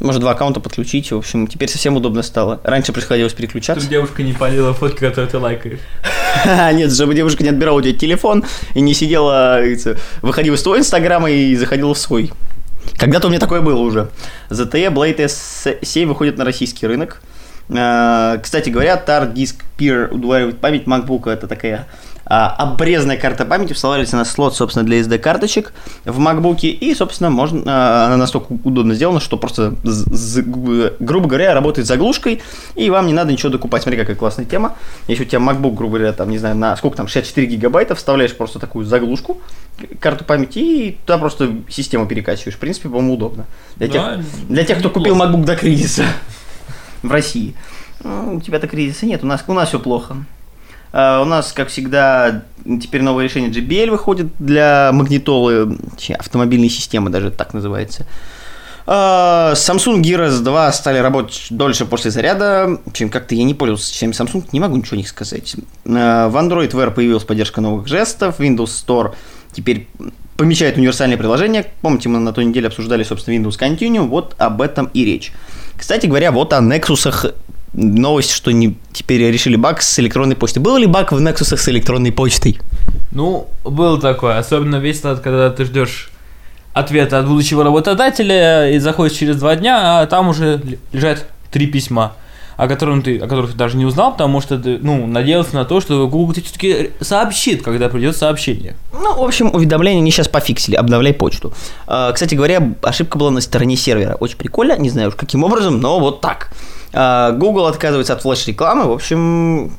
Можно 0.00 0.20
два 0.20 0.30
аккаунта 0.30 0.60
подключить, 0.60 1.10
в 1.10 1.16
общем, 1.16 1.48
теперь 1.48 1.68
совсем 1.68 1.96
удобно 1.96 2.22
стало. 2.22 2.60
Раньше 2.62 2.92
приходилось 2.92 3.32
переключаться. 3.32 3.80
Чтобы 3.80 3.90
девушка 3.90 4.22
не 4.22 4.32
полила 4.32 4.72
фотки, 4.72 5.00
которые 5.00 5.28
ты 5.28 5.38
лайкаешь. 5.38 5.80
Нет, 6.74 6.92
чтобы 6.92 7.14
девушка 7.14 7.42
не 7.42 7.48
отбирала 7.48 7.78
у 7.78 7.82
тебя 7.82 7.94
телефон 7.94 8.44
и 8.74 8.80
не 8.80 8.94
сидела, 8.94 9.60
выходила 10.22 10.54
из 10.54 10.62
твоего 10.62 10.78
инстаграма 10.80 11.30
и 11.30 11.56
заходила 11.56 11.94
в 11.94 11.98
свой. 11.98 12.30
Когда-то 12.96 13.26
у 13.26 13.30
меня 13.30 13.40
такое 13.40 13.60
было 13.60 13.80
уже. 13.80 14.10
ZTE 14.50 14.92
Blade 14.92 15.18
S7 15.18 16.06
выходит 16.06 16.38
на 16.38 16.44
российский 16.44 16.86
рынок. 16.86 17.20
Э, 17.70 18.38
Кстати 18.42 18.70
говоря, 18.70 19.02
Tar 19.04 19.32
Disk 19.32 19.56
Peer 19.78 20.08
удваивает 20.10 20.58
память 20.58 20.84
MacBook. 20.84 21.30
Это 21.30 21.46
такая 21.46 21.86
а, 22.30 22.54
обрезанная 22.58 23.16
карта 23.16 23.46
памяти 23.46 23.72
вставляется 23.72 24.16
на 24.16 24.26
слот, 24.26 24.54
собственно, 24.54 24.84
для 24.84 25.00
SD-карточек 25.00 25.72
в 26.04 26.20
MacBook, 26.20 26.60
и, 26.60 26.94
собственно, 26.94 27.30
можно, 27.30 27.62
а, 27.64 28.06
она 28.06 28.18
настолько 28.18 28.52
удобно 28.64 28.94
сделана, 28.94 29.18
что 29.18 29.38
просто, 29.38 29.74
грубо 29.82 31.26
говоря, 31.26 31.54
работает 31.54 31.86
заглушкой, 31.86 32.42
и 32.74 32.90
вам 32.90 33.06
не 33.06 33.14
надо 33.14 33.32
ничего 33.32 33.50
докупать. 33.50 33.82
Смотри, 33.82 33.98
какая 33.98 34.14
классная 34.14 34.44
тема. 34.44 34.76
Если 35.06 35.22
у 35.22 35.26
тебя 35.26 35.40
MacBook, 35.40 35.74
грубо 35.74 35.96
говоря, 35.96 36.12
там, 36.12 36.28
не 36.28 36.36
знаю, 36.36 36.54
на 36.54 36.76
сколько 36.76 36.98
там, 36.98 37.08
64 37.08 37.46
гигабайта, 37.46 37.94
вставляешь 37.94 38.36
просто 38.36 38.58
такую 38.58 38.84
заглушку, 38.84 39.40
карту 39.98 40.24
памяти, 40.24 40.58
и 40.58 40.98
туда 41.06 41.16
просто 41.16 41.50
систему 41.70 42.06
перекачиваешь. 42.06 42.56
В 42.56 42.58
принципе, 42.58 42.90
по-моему, 42.90 43.14
удобно. 43.14 43.46
Для, 43.76 43.88
тех, 43.88 44.02
Да, 44.02 44.20
для 44.50 44.64
тех, 44.64 44.80
кто 44.80 44.90
купил. 44.90 45.16
MacBook 45.16 45.44
до 45.44 45.56
кризиса 45.56 46.04
в 47.02 47.10
России. 47.10 47.54
Ну, 48.02 48.36
у 48.36 48.40
тебя-то 48.40 48.68
кризиса 48.68 49.06
нет, 49.06 49.22
у 49.24 49.26
нас, 49.26 49.44
у 49.46 49.52
нас 49.52 49.68
все 49.68 49.78
плохо. 49.78 50.16
А, 50.92 51.20
у 51.22 51.24
нас, 51.24 51.52
как 51.52 51.68
всегда, 51.68 52.44
теперь 52.64 53.02
новое 53.02 53.24
решение 53.24 53.50
JBL 53.50 53.90
выходит 53.90 54.28
для 54.38 54.90
магнитолы, 54.92 55.76
автомобильной 56.18 56.68
системы 56.68 57.10
даже 57.10 57.30
так 57.30 57.54
называется. 57.54 58.06
А, 58.86 59.52
Samsung 59.54 60.00
Gear 60.00 60.30
S2 60.30 60.72
стали 60.72 60.98
работать 60.98 61.48
дольше 61.50 61.84
после 61.84 62.10
заряда, 62.10 62.80
чем 62.94 63.10
как-то 63.10 63.34
я 63.34 63.44
не 63.44 63.52
пользовался 63.52 63.86
системой 63.86 64.14
Samsung, 64.14 64.48
не 64.52 64.60
могу 64.60 64.76
ничего 64.76 64.96
них 64.96 65.08
сказать. 65.08 65.56
А, 65.84 66.28
В 66.28 66.36
Android 66.36 66.70
Wear 66.70 66.90
появилась 66.90 67.24
поддержка 67.24 67.60
новых 67.60 67.86
жестов, 67.86 68.40
Windows 68.40 68.70
Store 68.86 69.14
теперь 69.52 69.88
помечает 70.38 70.78
универсальное 70.78 71.18
приложение. 71.18 71.66
Помните, 71.82 72.08
мы 72.08 72.20
на 72.20 72.32
той 72.32 72.46
неделе 72.46 72.68
обсуждали, 72.68 73.02
собственно, 73.02 73.34
Windows 73.34 73.58
Continuum, 73.58 74.06
вот 74.06 74.34
об 74.38 74.62
этом 74.62 74.88
и 74.94 75.04
речь. 75.04 75.32
Кстати 75.76 76.06
говоря, 76.06 76.30
вот 76.30 76.52
о 76.52 76.60
Nexus 76.60 77.34
новость, 77.74 78.30
что 78.30 78.52
не, 78.52 78.78
теперь 78.92 79.30
решили 79.30 79.56
баг 79.56 79.82
с 79.82 79.98
электронной 79.98 80.36
почтой. 80.36 80.62
Был 80.62 80.76
ли 80.76 80.86
баг 80.86 81.12
в 81.12 81.18
Nexus 81.18 81.56
с 81.56 81.68
электронной 81.68 82.12
почтой? 82.12 82.58
Ну, 83.10 83.48
был 83.64 83.98
такое. 83.98 84.38
Особенно 84.38 84.76
весь 84.76 85.00
тот, 85.00 85.20
когда 85.20 85.50
ты 85.50 85.64
ждешь 85.64 86.10
ответа 86.72 87.18
от 87.18 87.26
будущего 87.26 87.64
работодателя 87.64 88.70
и 88.70 88.78
заходишь 88.78 89.16
через 89.16 89.36
два 89.36 89.56
дня, 89.56 90.00
а 90.00 90.06
там 90.06 90.28
уже 90.28 90.62
лежат 90.92 91.26
три 91.50 91.66
письма, 91.66 92.14
о, 92.58 92.66
котором 92.66 93.02
ты, 93.02 93.18
о 93.18 93.28
которых 93.28 93.52
ты 93.52 93.56
даже 93.56 93.76
не 93.76 93.86
узнал, 93.86 94.12
потому 94.12 94.40
что 94.40 94.58
ты, 94.58 94.78
ну, 94.82 95.06
надеялся 95.06 95.54
на 95.54 95.64
то, 95.64 95.80
что 95.80 96.08
Google 96.08 96.34
тебе 96.34 96.44
все-таки 96.44 96.90
сообщит, 97.00 97.62
когда 97.62 97.88
придет 97.88 98.16
сообщение. 98.16 98.74
Ну, 98.92 99.16
в 99.16 99.22
общем, 99.22 99.54
уведомления 99.54 100.00
они 100.00 100.10
сейчас 100.10 100.26
пофиксили, 100.26 100.74
обновляй 100.74 101.14
почту. 101.14 101.52
А, 101.86 102.10
Кстати 102.10 102.34
говоря, 102.34 102.74
ошибка 102.82 103.16
была 103.16 103.30
на 103.30 103.40
стороне 103.40 103.76
сервера. 103.76 104.16
Очень 104.18 104.38
прикольно, 104.38 104.76
не 104.76 104.90
знаю 104.90 105.08
уж 105.08 105.14
каким 105.14 105.44
образом, 105.44 105.80
но 105.80 106.00
вот 106.00 106.20
так. 106.20 106.50
А, 106.92 107.32
Google 107.32 107.66
отказывается 107.66 108.14
от 108.14 108.22
флеш-рекламы, 108.22 108.84
в 108.88 108.92
общем, 108.92 109.70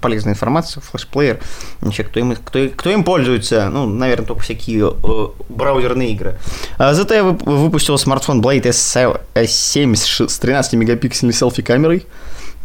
полезная 0.00 0.34
информация, 0.34 0.82
флеш-плеер. 0.82 1.40
Вообще, 1.80 2.04
кто 2.04 2.20
им, 2.20 2.36
кто, 2.36 2.68
кто 2.68 2.90
им 2.90 3.02
пользуется? 3.02 3.68
Ну, 3.70 3.86
наверное, 3.86 4.26
только 4.26 4.42
всякие 4.42 4.92
э, 4.92 5.26
браузерные 5.48 6.12
игры. 6.12 6.38
А, 6.78 6.92
ZTE 6.92 7.22
вып- 7.32 7.44
выпустил 7.44 7.96
смартфон 7.96 8.40
Blade 8.42 8.62
S7 8.64 9.20
S7 9.34 9.94
с 9.96 10.04
ш- 10.04 10.28
с 10.28 10.38
13-мегапиксельной 10.40 11.32
селфи-камерой. 11.32 12.06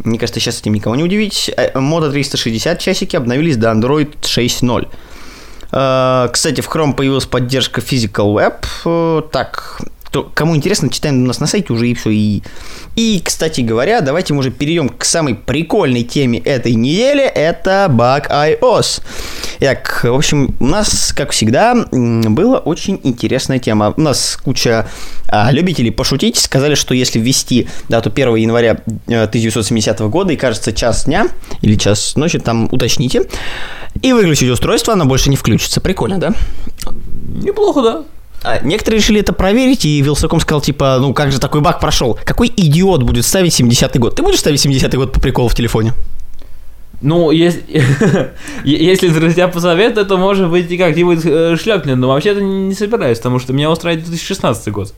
Мне 0.03 0.17
кажется, 0.19 0.39
сейчас 0.39 0.59
этим 0.61 0.73
никого 0.73 0.95
не 0.95 1.03
удивить. 1.03 1.49
Э, 1.55 1.71
Moto 1.79 2.11
360 2.11 2.79
часики 2.79 3.15
обновились 3.15 3.55
до 3.57 3.69
Android 3.71 4.13
6.0. 4.21 4.87
Э, 5.71 6.29
Кстати, 6.31 6.61
в 6.61 6.67
Chrome 6.69 6.93
появилась 6.95 7.25
поддержка 7.25 7.81
Physical 7.81 8.33
Web. 8.33 8.65
Э, 8.85 9.21
Так, 9.31 9.79
кто, 10.09 10.23
кому 10.33 10.55
интересно, 10.55 10.89
читаем 10.89 11.23
у 11.23 11.27
нас 11.27 11.39
на 11.39 11.45
сайте 11.45 11.71
уже 11.71 11.87
и 11.87 11.93
все. 11.93 12.09
И, 12.09 12.41
и, 12.95 13.21
кстати 13.23 13.61
говоря, 13.61 14.01
давайте 14.01 14.33
мы 14.33 14.39
уже 14.39 14.49
перейдем 14.49 14.89
к 14.89 15.05
самой 15.05 15.35
прикольной 15.35 16.01
теме 16.03 16.39
этой 16.39 16.73
недели. 16.73 17.23
Это 17.23 17.85
баг 17.89 18.27
iOS. 18.31 19.03
Итак, 19.59 20.01
в 20.03 20.13
общем, 20.13 20.55
у 20.59 20.65
нас, 20.65 21.13
как 21.15 21.29
всегда, 21.29 21.75
была 21.91 22.57
очень 22.57 22.99
интересная 23.03 23.59
тема. 23.59 23.93
У 23.95 24.01
нас 24.01 24.35
куча 24.43 24.87
а, 25.27 25.51
любителей 25.51 25.91
пошутить 25.91 26.37
сказали, 26.37 26.73
что 26.73 26.95
если 26.95 27.19
ввести 27.19 27.67
дату 27.87 28.11
1 28.11 28.35
января 28.35 28.79
э, 29.07 29.23
1970 29.25 29.99
года 30.01 30.33
и, 30.33 30.37
кажется, 30.37 30.73
час 30.73 31.05
дня 31.05 31.27
или 31.61 31.75
час 31.75 32.15
ночи, 32.15 32.39
там 32.39 32.67
уточните, 32.71 33.27
и 34.01 34.11
выключить 34.11 34.49
устройство, 34.49 34.93
оно 34.93 35.05
больше 35.05 35.29
не 35.29 35.35
включится. 35.35 35.81
Прикольно, 35.81 36.17
да? 36.17 36.33
Неплохо, 37.43 37.81
да? 37.83 38.03
А, 38.43 38.59
некоторые 38.63 38.99
решили 38.99 39.19
это 39.19 39.33
проверить, 39.33 39.85
и 39.85 40.01
Вилсаком 40.01 40.39
сказал, 40.39 40.61
типа, 40.61 40.97
ну 40.99 41.13
как 41.13 41.31
же 41.31 41.39
такой 41.39 41.61
баг 41.61 41.79
прошел? 41.79 42.17
Какой 42.23 42.47
идиот 42.47 43.03
будет 43.03 43.25
ставить 43.25 43.59
70-й 43.59 43.99
год? 43.99 44.15
Ты 44.15 44.23
будешь 44.23 44.39
ставить 44.39 44.65
70-й 44.65 44.97
год 44.97 45.11
по 45.11 45.19
приколу 45.19 45.49
в 45.49 45.55
телефоне? 45.55 45.93
Ну, 47.01 47.31
если, 47.31 47.63
если 48.63 49.07
друзья 49.09 49.47
посоветуют, 49.47 50.09
то 50.09 50.17
может 50.17 50.49
быть 50.49 50.69
и 50.69 50.77
как-нибудь 50.77 51.21
э, 51.23 51.55
шлепнет, 51.57 51.97
но 51.97 52.09
вообще-то 52.09 52.41
не 52.41 52.73
собираюсь, 52.73 53.19
потому 53.19 53.39
что 53.39 53.53
меня 53.53 53.71
устраивает 53.71 54.05
2016 54.05 54.67
год. 54.73 54.93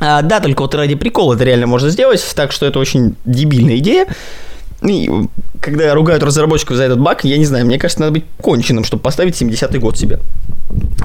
А, 0.00 0.22
да, 0.22 0.40
только 0.40 0.62
вот 0.62 0.74
ради 0.74 0.94
прикола 0.94 1.34
это 1.34 1.44
реально 1.44 1.66
можно 1.66 1.90
сделать, 1.90 2.24
так 2.34 2.52
что 2.52 2.66
это 2.66 2.78
очень 2.78 3.14
дебильная 3.24 3.76
идея. 3.78 4.06
И 4.82 5.10
когда 5.60 5.92
ругают 5.94 6.22
разработчиков 6.22 6.76
за 6.76 6.84
этот 6.84 7.00
баг, 7.00 7.24
я 7.24 7.36
не 7.36 7.44
знаю, 7.44 7.66
мне 7.66 7.78
кажется, 7.78 8.00
надо 8.00 8.12
быть 8.12 8.24
конченым, 8.40 8.84
чтобы 8.84 9.02
поставить 9.02 9.40
70-й 9.40 9.78
год 9.78 9.98
себе. 9.98 10.20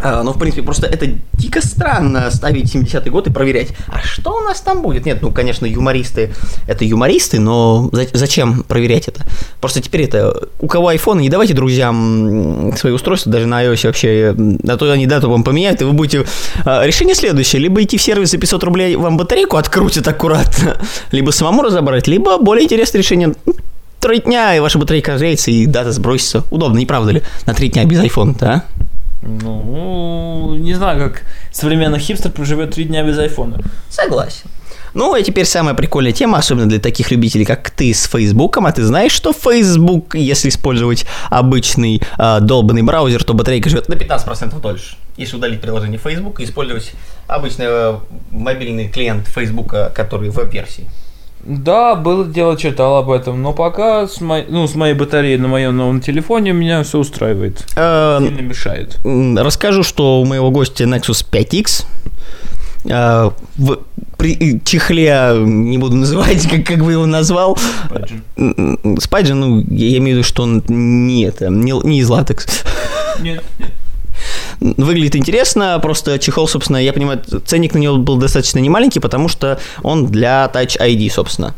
А, 0.03 0.21
ну, 0.23 0.33
в 0.33 0.37
принципе, 0.39 0.63
просто 0.63 0.87
это 0.87 1.07
дико 1.33 1.65
странно 1.65 2.29
ставить 2.29 2.75
70-й 2.75 3.09
год 3.09 3.27
и 3.27 3.31
проверять, 3.31 3.69
а 3.87 3.99
что 3.99 4.37
у 4.37 4.41
нас 4.41 4.59
там 4.59 4.81
будет? 4.81 5.05
Нет, 5.05 5.21
ну, 5.21 5.31
конечно, 5.31 5.65
юмористы, 5.65 6.33
это 6.67 6.83
юмористы, 6.83 7.39
но 7.39 7.89
за- 7.93 8.07
зачем 8.11 8.63
проверять 8.63 9.07
это? 9.07 9.23
Просто 9.61 9.81
теперь 9.81 10.01
это, 10.03 10.49
у 10.59 10.67
кого 10.67 10.91
iPhone, 10.91 11.21
не 11.21 11.29
давайте 11.29 11.53
друзьям 11.53 12.73
свои 12.77 12.91
устройства, 12.91 13.31
даже 13.31 13.45
на 13.47 13.63
iOS 13.63 13.87
вообще, 13.87 14.35
а 14.67 14.77
то 14.77 14.91
они 14.91 15.07
дату 15.07 15.29
вам 15.29 15.43
поменяют, 15.43 15.81
и 15.81 15.85
вы 15.85 15.93
будете... 15.93 16.25
а, 16.65 16.85
решение 16.85 17.15
следующее, 17.15 17.61
либо 17.61 17.81
идти 17.81 17.97
в 17.97 18.01
сервис 18.01 18.31
за 18.31 18.37
500 18.37 18.63
рублей, 18.65 18.95
вам 18.97 19.15
батарейку 19.15 19.55
открутят 19.55 20.07
аккуратно, 20.07 20.77
либо 21.11 21.31
самому 21.31 21.61
разобрать, 21.61 22.07
либо 22.07 22.37
более 22.37 22.65
интересное 22.65 22.99
решение, 22.99 23.33
три 24.03 24.19
дня, 24.19 24.55
и 24.55 24.60
ваша 24.60 24.77
батарейка 24.77 25.13
разреется, 25.13 25.50
и 25.50 25.65
дата 25.65 25.91
сбросится. 25.91 26.43
Удобно, 26.51 26.77
не 26.77 26.86
правда 26.86 27.12
ли? 27.12 27.24
На 27.45 27.53
три 27.53 27.69
дня 27.69 27.86
без 27.86 28.00
iPhone, 28.00 28.38
да? 28.38 28.65
Ну, 29.22 30.55
не 30.55 30.74
знаю, 30.74 31.00
как 31.00 31.24
современный 31.51 32.00
хипстер 32.00 32.29
проживет 32.29 32.72
три 32.72 32.83
дня 32.83 33.03
без 33.03 33.17
айфона. 33.17 33.62
Согласен. 33.89 34.50
Ну, 34.93 35.15
и 35.15 35.24
теперь 35.24 35.45
самая 35.45 35.74
прикольная 35.74 36.12
тема, 36.12 36.38
особенно 36.38 36.67
для 36.67 36.79
таких 36.79 37.10
любителей, 37.12 37.45
как 37.45 37.72
ты 37.72 37.93
с 37.93 38.03
Фейсбуком. 38.05 38.65
А 38.65 38.74
ты 38.74 38.83
знаешь, 38.83 39.13
что 39.13 39.31
Facebook, 39.31 40.15
если 40.15 40.50
использовать 40.50 41.05
обычный 41.29 42.01
э, 42.17 42.39
долбанный 42.41 42.83
браузер, 42.83 43.24
то 43.24 43.33
батарейка 43.33 43.69
живет 43.69 43.88
на 43.88 43.93
15% 43.93 44.60
дольше. 44.62 44.98
Если 45.15 45.38
удалить 45.38 45.62
приложение 45.62 45.98
Facebook 45.98 46.41
и 46.41 46.43
использовать 46.43 46.91
обычный 47.27 47.65
э, 47.67 47.98
мобильный 48.31 48.89
клиент 48.89 49.27
Facebook, 49.27 49.74
который 49.95 50.29
в 50.29 50.36
веб-версии. 50.36 50.88
Да, 51.45 51.95
было 51.95 52.25
дело, 52.25 52.57
читал 52.57 52.97
об 52.97 53.09
этом, 53.12 53.41
но 53.41 53.51
пока 53.51 54.07
с, 54.07 54.21
моей, 54.21 54.45
ну, 54.47 54.65
с 54.65 54.75
моей 54.75 54.93
батареей 54.93 55.38
на 55.38 55.50
моем 55.50 55.75
новом 55.75 56.00
телефоне 56.00 56.53
меня 56.53 56.83
все 56.83 57.00
устраивает. 57.00 57.65
Э, 57.75 58.19
Сильно 58.21 58.41
мешает. 58.41 58.97
Расскажу, 59.03 59.83
что 59.83 60.21
у 60.21 60.25
моего 60.25 60.51
гостя 60.51 60.85
Nexus 60.85 61.25
5X 61.29 61.85
э, 62.85 63.31
в 63.57 63.79
при 64.17 64.62
чехле, 64.63 65.33
не 65.45 65.77
буду 65.77 65.95
называть, 65.97 66.47
как, 66.47 66.65
как 66.65 66.83
бы 66.83 66.93
его 66.93 67.05
назвал, 67.05 67.57
м, 68.38 68.97
Спайджин, 69.01 69.39
ну, 69.39 69.59
я 69.69 69.97
имею 69.97 70.15
в 70.15 70.19
виду, 70.19 70.23
что 70.23 70.43
он 70.43 70.63
не, 70.69 71.25
это, 71.25 71.50
не, 71.50 71.73
не 71.85 72.00
из 72.00 72.07
латекс. 72.09 72.63
Нет, 73.19 73.43
Выглядит 74.60 75.15
интересно, 75.15 75.79
просто 75.81 76.19
чехол, 76.19 76.48
собственно, 76.48 76.77
я 76.77 76.93
понимаю, 76.93 77.22
ценник 77.45 77.74
на 77.74 77.79
него 77.79 77.98
был 77.98 78.17
достаточно 78.17 78.60
немаленький, 78.60 79.01
потому 79.01 79.27
что 79.27 79.60
он 79.81 80.07
для 80.07 80.50
Touch 80.53 80.79
ID, 80.79 81.10
собственно. 81.10 81.53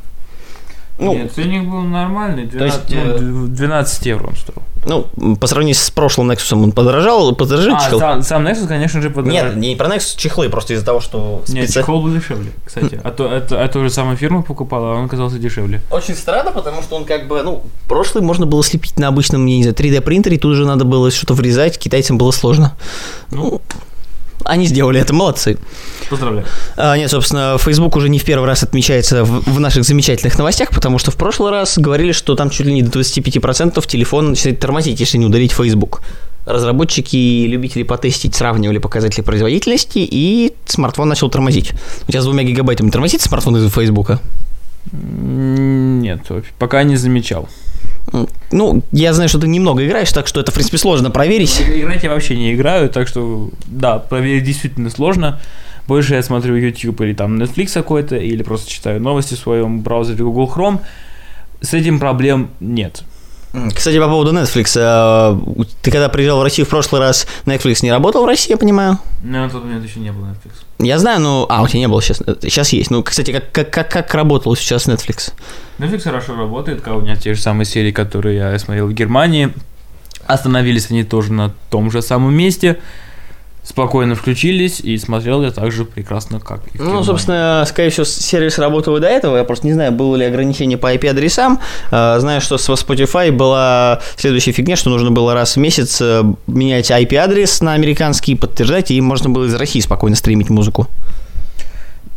Ну, 0.97 1.13
Нет, 1.13 1.31
ценник 1.33 1.63
был 1.69 1.81
нормальный, 1.81 2.45
12, 2.45 2.89
есть, 2.89 2.93
э, 3.05 3.19
ну, 3.19 3.47
12 3.47 4.05
евро 4.05 4.27
он 4.27 4.35
стоил. 4.35 4.61
ну, 4.85 5.35
по 5.35 5.47
сравнению 5.47 5.75
с 5.75 5.89
прошлым 5.91 6.31
Nexus 6.31 6.53
он 6.53 6.71
подорожал, 6.71 7.35
подорожал 7.35 7.75
А, 7.75 7.83
чехол. 7.83 7.99
сам, 7.99 8.21
сам 8.21 8.47
Nexus, 8.47 8.67
конечно 8.67 9.01
же, 9.01 9.09
подорожал. 9.09 9.47
Нет, 9.47 9.55
не 9.57 9.75
про 9.75 9.87
Nexus, 9.89 10.15
чехлы, 10.15 10.47
просто 10.47 10.73
из-за 10.73 10.85
того, 10.85 11.01
что 11.01 11.43
Нет, 11.49 11.67
специ- 11.69 11.73
чехол 11.73 12.01
был 12.01 12.13
дешевле, 12.13 12.51
кстати. 12.63 13.01
А 13.03 13.11
то, 13.11 13.27
это, 13.27 13.55
эту 13.57 13.83
же 13.83 13.89
самую 13.89 14.15
фирму 14.15 14.41
покупала, 14.43 14.93
а 14.93 14.95
он 14.95 15.05
оказался 15.05 15.37
дешевле. 15.37 15.81
Очень 15.91 16.15
странно, 16.15 16.51
потому 16.51 16.81
что 16.81 16.95
он 16.95 17.03
как 17.03 17.27
бы, 17.27 17.41
ну, 17.43 17.63
прошлый 17.89 18.23
можно 18.23 18.45
было 18.45 18.63
слепить 18.63 18.97
на 18.97 19.07
обычном, 19.09 19.45
я 19.47 19.57
не 19.57 19.63
знаю, 19.63 19.75
3D 19.75 19.99
принтере, 20.01 20.37
тут 20.37 20.55
же 20.55 20.65
надо 20.65 20.85
было 20.85 21.11
что-то 21.11 21.33
врезать, 21.33 21.77
китайцам 21.77 22.17
было 22.17 22.31
сложно. 22.31 22.77
Ну, 23.31 23.61
они 24.45 24.67
сделали 24.67 24.99
это, 24.99 25.13
молодцы. 25.13 25.57
Поздравляю. 26.09 26.45
А, 26.77 26.95
нет, 26.97 27.09
собственно, 27.09 27.57
Facebook 27.59 27.95
уже 27.95 28.09
не 28.09 28.19
в 28.19 28.23
первый 28.25 28.45
раз 28.45 28.63
отмечается 28.63 29.23
в, 29.23 29.41
в 29.41 29.59
наших 29.59 29.83
замечательных 29.83 30.37
новостях, 30.37 30.69
потому 30.69 30.99
что 30.99 31.11
в 31.11 31.15
прошлый 31.15 31.51
раз 31.51 31.77
говорили, 31.77 32.11
что 32.11 32.35
там 32.35 32.49
чуть 32.49 32.65
ли 32.67 32.73
не 32.73 32.83
до 32.83 32.99
25% 32.99 33.85
телефон 33.87 34.29
начинает 34.29 34.59
тормозить, 34.59 34.99
если 34.99 35.17
не 35.17 35.25
удалить 35.25 35.51
Facebook. 35.51 36.01
Разработчики 36.45 37.15
и 37.15 37.47
любители 37.47 37.81
потестить 37.81 38.35
сравнивали 38.35 38.77
показатели 38.77 39.23
производительности, 39.23 39.99
и 39.99 40.53
смартфон 40.65 41.09
начал 41.09 41.29
тормозить. 41.29 41.73
У 42.07 42.11
тебя 42.11 42.21
с 42.21 42.25
двумя 42.25 42.43
гигабайтами 42.43 42.91
тормозит 42.91 43.21
смартфон 43.21 43.57
из 43.57 43.71
Фейсбука? 43.73 44.19
Нет, 44.91 46.21
пока 46.59 46.83
не 46.83 46.97
замечал. 46.97 47.49
Ну, 48.51 48.83
я 48.91 49.13
знаю, 49.13 49.29
что 49.29 49.39
ты 49.39 49.47
немного 49.47 49.85
играешь, 49.85 50.11
так 50.11 50.27
что 50.27 50.39
это, 50.39 50.51
в 50.51 50.53
принципе, 50.53 50.77
сложно 50.77 51.11
проверить. 51.11 51.61
Играть 51.61 52.03
я 52.03 52.09
вообще 52.11 52.37
не 52.37 52.53
играю, 52.53 52.89
так 52.89 53.07
что, 53.07 53.49
да, 53.65 53.99
проверить 53.99 54.43
действительно 54.43 54.89
сложно. 54.89 55.39
Больше 55.87 56.15
я 56.15 56.23
смотрю 56.23 56.55
YouTube 56.55 57.01
или 57.01 57.13
там 57.13 57.41
Netflix 57.41 57.73
какой-то, 57.73 58.15
или 58.15 58.43
просто 58.43 58.69
читаю 58.69 59.01
новости 59.01 59.35
в 59.35 59.37
своем 59.37 59.81
браузере 59.81 60.23
Google 60.23 60.51
Chrome. 60.53 60.79
С 61.61 61.73
этим 61.73 61.99
проблем 61.99 62.49
нет. 62.59 63.03
Кстати, 63.75 63.99
по 63.99 64.07
поводу 64.07 64.31
Netflix. 64.31 64.73
э, 64.75 65.65
Ты 65.81 65.91
когда 65.91 66.09
приезжал 66.09 66.39
в 66.39 66.43
Россию 66.43 66.65
в 66.65 66.69
прошлый 66.69 67.01
раз, 67.01 67.27
Netflix 67.45 67.79
не 67.83 67.91
работал 67.91 68.23
в 68.23 68.25
России, 68.25 68.51
я 68.51 68.57
понимаю? 68.57 68.99
Но 69.23 69.39
на 69.43 69.49
тот 69.49 69.63
момент 69.63 69.85
еще 69.85 69.99
не 69.99 70.11
было 70.11 70.25
Netflix. 70.25 70.51
Я 70.79 70.99
знаю, 70.99 71.21
ну... 71.21 71.45
А, 71.49 71.61
у 71.61 71.67
тебя 71.67 71.79
не 71.79 71.87
было 71.87 72.01
сейчас. 72.01 72.17
Сейчас 72.41 72.69
есть. 72.73 72.91
Ну, 72.91 73.01
кстати, 73.03 73.31
как, 73.31 73.51
как, 73.51 73.71
как, 73.71 73.89
как 73.91 74.13
работал 74.13 74.55
сейчас 74.55 74.87
Netflix? 74.87 75.31
Netflix 75.79 76.01
хорошо 76.01 76.35
работает, 76.35 76.81
как 76.81 76.95
у 76.95 77.01
меня 77.01 77.15
те 77.15 77.33
же 77.33 77.41
самые 77.41 77.65
серии, 77.65 77.91
которые 77.91 78.35
я 78.37 78.59
смотрел 78.59 78.87
в 78.87 78.93
Германии. 78.93 79.53
Остановились 80.25 80.89
они 80.91 81.03
тоже 81.03 81.31
на 81.33 81.51
том 81.69 81.91
же 81.91 82.01
самом 82.01 82.33
месте. 82.35 82.79
Спокойно 83.65 84.13
включились 84.13 84.79
и 84.79 84.95
смотрел 84.97 85.41
я 85.41 85.49
так 85.49 85.71
же 85.71 85.85
прекрасно, 85.85 86.39
как 86.39 86.61
и 86.73 86.77
Ну, 86.77 87.03
собственно, 87.03 87.65
скорее 87.67 87.89
всего, 87.89 88.05
сервис 88.05 88.59
работал 88.59 88.95
и 88.97 88.99
до 88.99 89.07
этого. 89.07 89.37
Я 89.37 89.43
просто 89.43 89.65
не 89.65 89.73
знаю, 89.73 89.91
было 89.91 90.15
ли 90.15 90.25
ограничение 90.25 90.77
по 90.77 90.93
IP-адресам. 90.93 91.59
Э, 91.89 92.19
Знаю, 92.19 92.41
что 92.41 92.59
с 92.59 92.69
Spotify 92.69 93.31
была 93.31 94.01
следующая 94.17 94.51
фигня, 94.51 94.75
что 94.75 94.91
нужно 94.91 95.09
было 95.09 95.33
раз 95.33 95.55
в 95.55 95.59
месяц 95.59 95.99
э, 95.99 96.23
менять 96.45 96.91
IP-адрес 96.91 97.61
на 97.61 97.73
американский, 97.73 98.35
подтверждать, 98.35 98.91
и 98.91 99.01
можно 99.01 99.31
было 99.31 99.45
из 99.45 99.55
России 99.55 99.79
спокойно 99.79 100.15
стримить 100.15 100.49
музыку. 100.51 100.87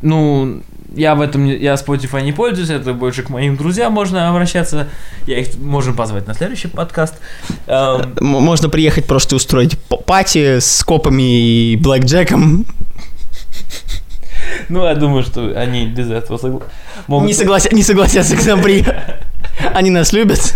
Ну, 0.03 0.63
я 0.95 1.15
в 1.15 1.21
этом, 1.21 1.45
я 1.47 1.75
Spotify 1.75 2.23
не 2.23 2.33
пользуюсь, 2.33 2.71
это 2.71 2.95
больше 2.95 3.23
к 3.23 3.29
моим 3.31 3.57
друзьям 3.57 3.93
можно 3.93 4.29
обращаться. 4.31 4.89
Я 5.27 5.39
их 5.39 5.57
можем 5.59 5.95
позвать 5.95 6.27
на 6.27 6.35
следующий 6.35 6.69
подкаст. 6.69 7.15
Эм, 7.67 8.15
Можно 8.21 8.69
приехать 8.69 9.07
просто 9.07 9.37
устроить 9.37 9.79
пати 10.07 10.59
с 10.61 10.83
копами 10.85 11.73
и 11.73 11.77
блэкджеком. 11.77 12.65
ну, 14.69 14.85
я 14.87 14.95
думаю, 14.95 15.23
что 15.25 15.53
они 15.57 15.87
без 15.87 16.11
этого 16.11 16.39
согла- 16.39 16.63
могут... 17.07 17.27
Не, 17.29 17.35
соглася- 17.35 17.75
не 17.75 17.83
согласятся 17.83 18.37
к 18.37 18.47
нам 18.47 18.63
приехать. 18.63 18.95
Они 19.75 19.91
нас 19.91 20.13
любят. 20.13 20.55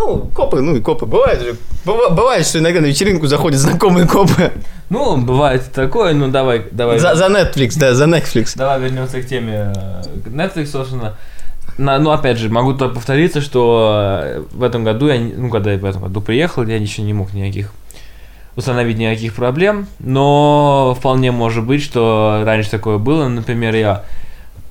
Ну, 0.00 0.30
копы, 0.34 0.60
ну 0.62 0.76
и 0.76 0.80
копы. 0.80 1.04
Бывает 1.04 1.42
же. 1.42 1.56
Быва- 1.84 2.08
Бывает, 2.10 2.46
что 2.46 2.58
иногда 2.58 2.80
на 2.80 2.86
вечеринку 2.86 3.26
заходят 3.26 3.60
знакомые 3.60 4.06
копы. 4.08 4.50
Ну, 4.88 5.18
бывает 5.18 5.70
такое, 5.74 6.14
ну, 6.14 6.28
давай, 6.28 6.62
давай. 6.70 6.98
За, 6.98 7.14
за 7.14 7.26
Netflix, 7.26 7.78
да, 7.78 7.94
за 7.94 8.04
Netflix. 8.06 8.52
Давай 8.56 8.80
вернемся 8.80 9.20
к 9.20 9.26
теме 9.26 9.72
э, 9.76 10.02
Netflix, 10.26 10.66
собственно. 10.66 11.16
На- 11.76 11.98
ну, 11.98 12.10
опять 12.12 12.38
же, 12.38 12.48
могу 12.48 12.72
только 12.72 12.94
повториться, 12.94 13.42
что 13.42 14.20
э, 14.22 14.42
в 14.52 14.62
этом 14.62 14.84
году, 14.84 15.08
я, 15.08 15.20
ну, 15.20 15.50
когда 15.50 15.72
я 15.72 15.78
в 15.78 15.84
этом 15.84 16.02
году 16.02 16.20
приехал, 16.22 16.64
я 16.66 16.76
еще 16.76 17.02
не 17.02 17.12
мог 17.12 17.32
никаких 17.34 17.72
установить 18.56 18.96
никаких 18.98 19.34
проблем, 19.34 19.86
но 20.00 20.96
вполне 20.98 21.30
может 21.30 21.64
быть, 21.64 21.82
что 21.82 22.42
раньше 22.44 22.70
такое 22.70 22.96
было. 22.98 23.28
Например, 23.28 23.74
я 23.74 24.04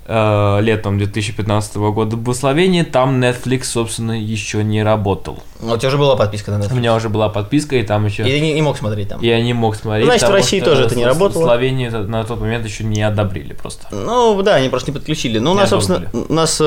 летом 0.10 0.98
2015 0.98 1.75
года 1.78 2.16
в 2.16 2.34
Словении, 2.34 2.82
там 2.82 3.22
Netflix, 3.22 3.66
собственно, 3.66 4.20
еще 4.20 4.63
не 4.63 4.82
работал. 4.82 5.44
Ну, 5.62 5.74
У 5.74 5.78
тебя 5.78 5.89
уже 5.89 5.98
была 5.98 6.16
подписка 6.16 6.51
на 6.51 6.58
У 6.58 6.62
Netflix. 6.62 6.74
меня 6.75 6.96
уже 6.96 7.10
была 7.10 7.28
подписка, 7.30 7.75
и 7.75 7.84
там 7.84 8.06
еще... 8.06 8.24
И 8.24 8.32
ты 8.32 8.39
не, 8.39 8.54
не 8.54 8.62
мог 8.62 8.78
смотреть 8.78 9.10
там. 9.10 9.22
Я 9.22 9.42
не 9.42 9.54
мог 9.54 9.75
смотреть. 9.75 10.06
Значит, 10.06 10.30
в 10.30 10.32
России 10.32 10.62
тоже 10.62 10.84
это 10.84 10.96
не 10.96 11.04
в- 11.04 11.06
в 11.06 11.10
работало. 11.10 11.44
Словении 11.44 11.89
на 11.89 12.24
тот 12.24 12.39
момент 12.39 12.66
еще 12.66 12.84
не 12.86 13.01
одобрили 13.01 13.54
просто. 13.54 13.88
Ну, 13.92 14.42
да, 14.42 14.56
они 14.56 14.70
просто 14.70 14.92
не 14.92 14.98
подключили. 14.98 15.39
Ну, 15.39 15.51
у 15.51 15.54
Не 15.56 15.60
нас, 15.62 15.70
собственно, 15.70 16.10
у 16.13 16.34
нас, 16.34 16.62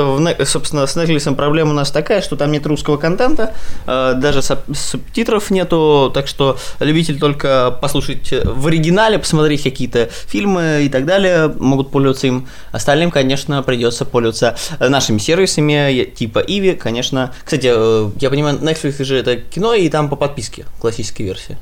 собственно, 0.44 0.86
с 0.86 0.96
Netflix 0.96 1.34
проблема 1.34 1.70
у 1.70 1.74
нас 1.74 1.90
такая, 1.90 2.20
что 2.20 2.36
там 2.36 2.52
нет 2.52 2.66
русского 2.66 2.96
контента, 2.98 3.54
э, 3.86 4.14
даже 4.16 4.40
суб- 4.40 4.74
субтитров 4.74 5.50
нету, 5.50 6.10
так 6.12 6.26
что 6.28 6.58
любитель 6.80 7.18
только 7.18 7.70
послушать 7.80 8.30
э, 8.32 8.42
в 8.44 8.66
оригинале, 8.66 9.18
посмотреть 9.18 9.62
какие-то 9.62 10.10
фильмы 10.26 10.82
и 10.84 10.88
так 10.90 11.06
далее, 11.06 11.48
могут 11.58 11.90
пользоваться 11.90 12.26
им. 12.26 12.46
Остальным, 12.72 13.10
конечно, 13.10 13.62
придется 13.62 14.04
пользоваться 14.04 14.54
нашими 14.80 15.16
сервисами, 15.18 16.04
типа 16.04 16.40
Иви, 16.40 16.72
конечно. 16.74 17.32
Кстати, 17.44 17.70
э, 17.74 18.10
я 18.20 18.28
понимаю, 18.30 18.58
Netflix 18.58 18.81
же 18.90 19.16
это 19.16 19.36
кино, 19.36 19.74
и 19.74 19.88
там 19.88 20.08
по 20.08 20.16
подписке, 20.16 20.64
классической 20.80 21.22
версии. 21.22 21.56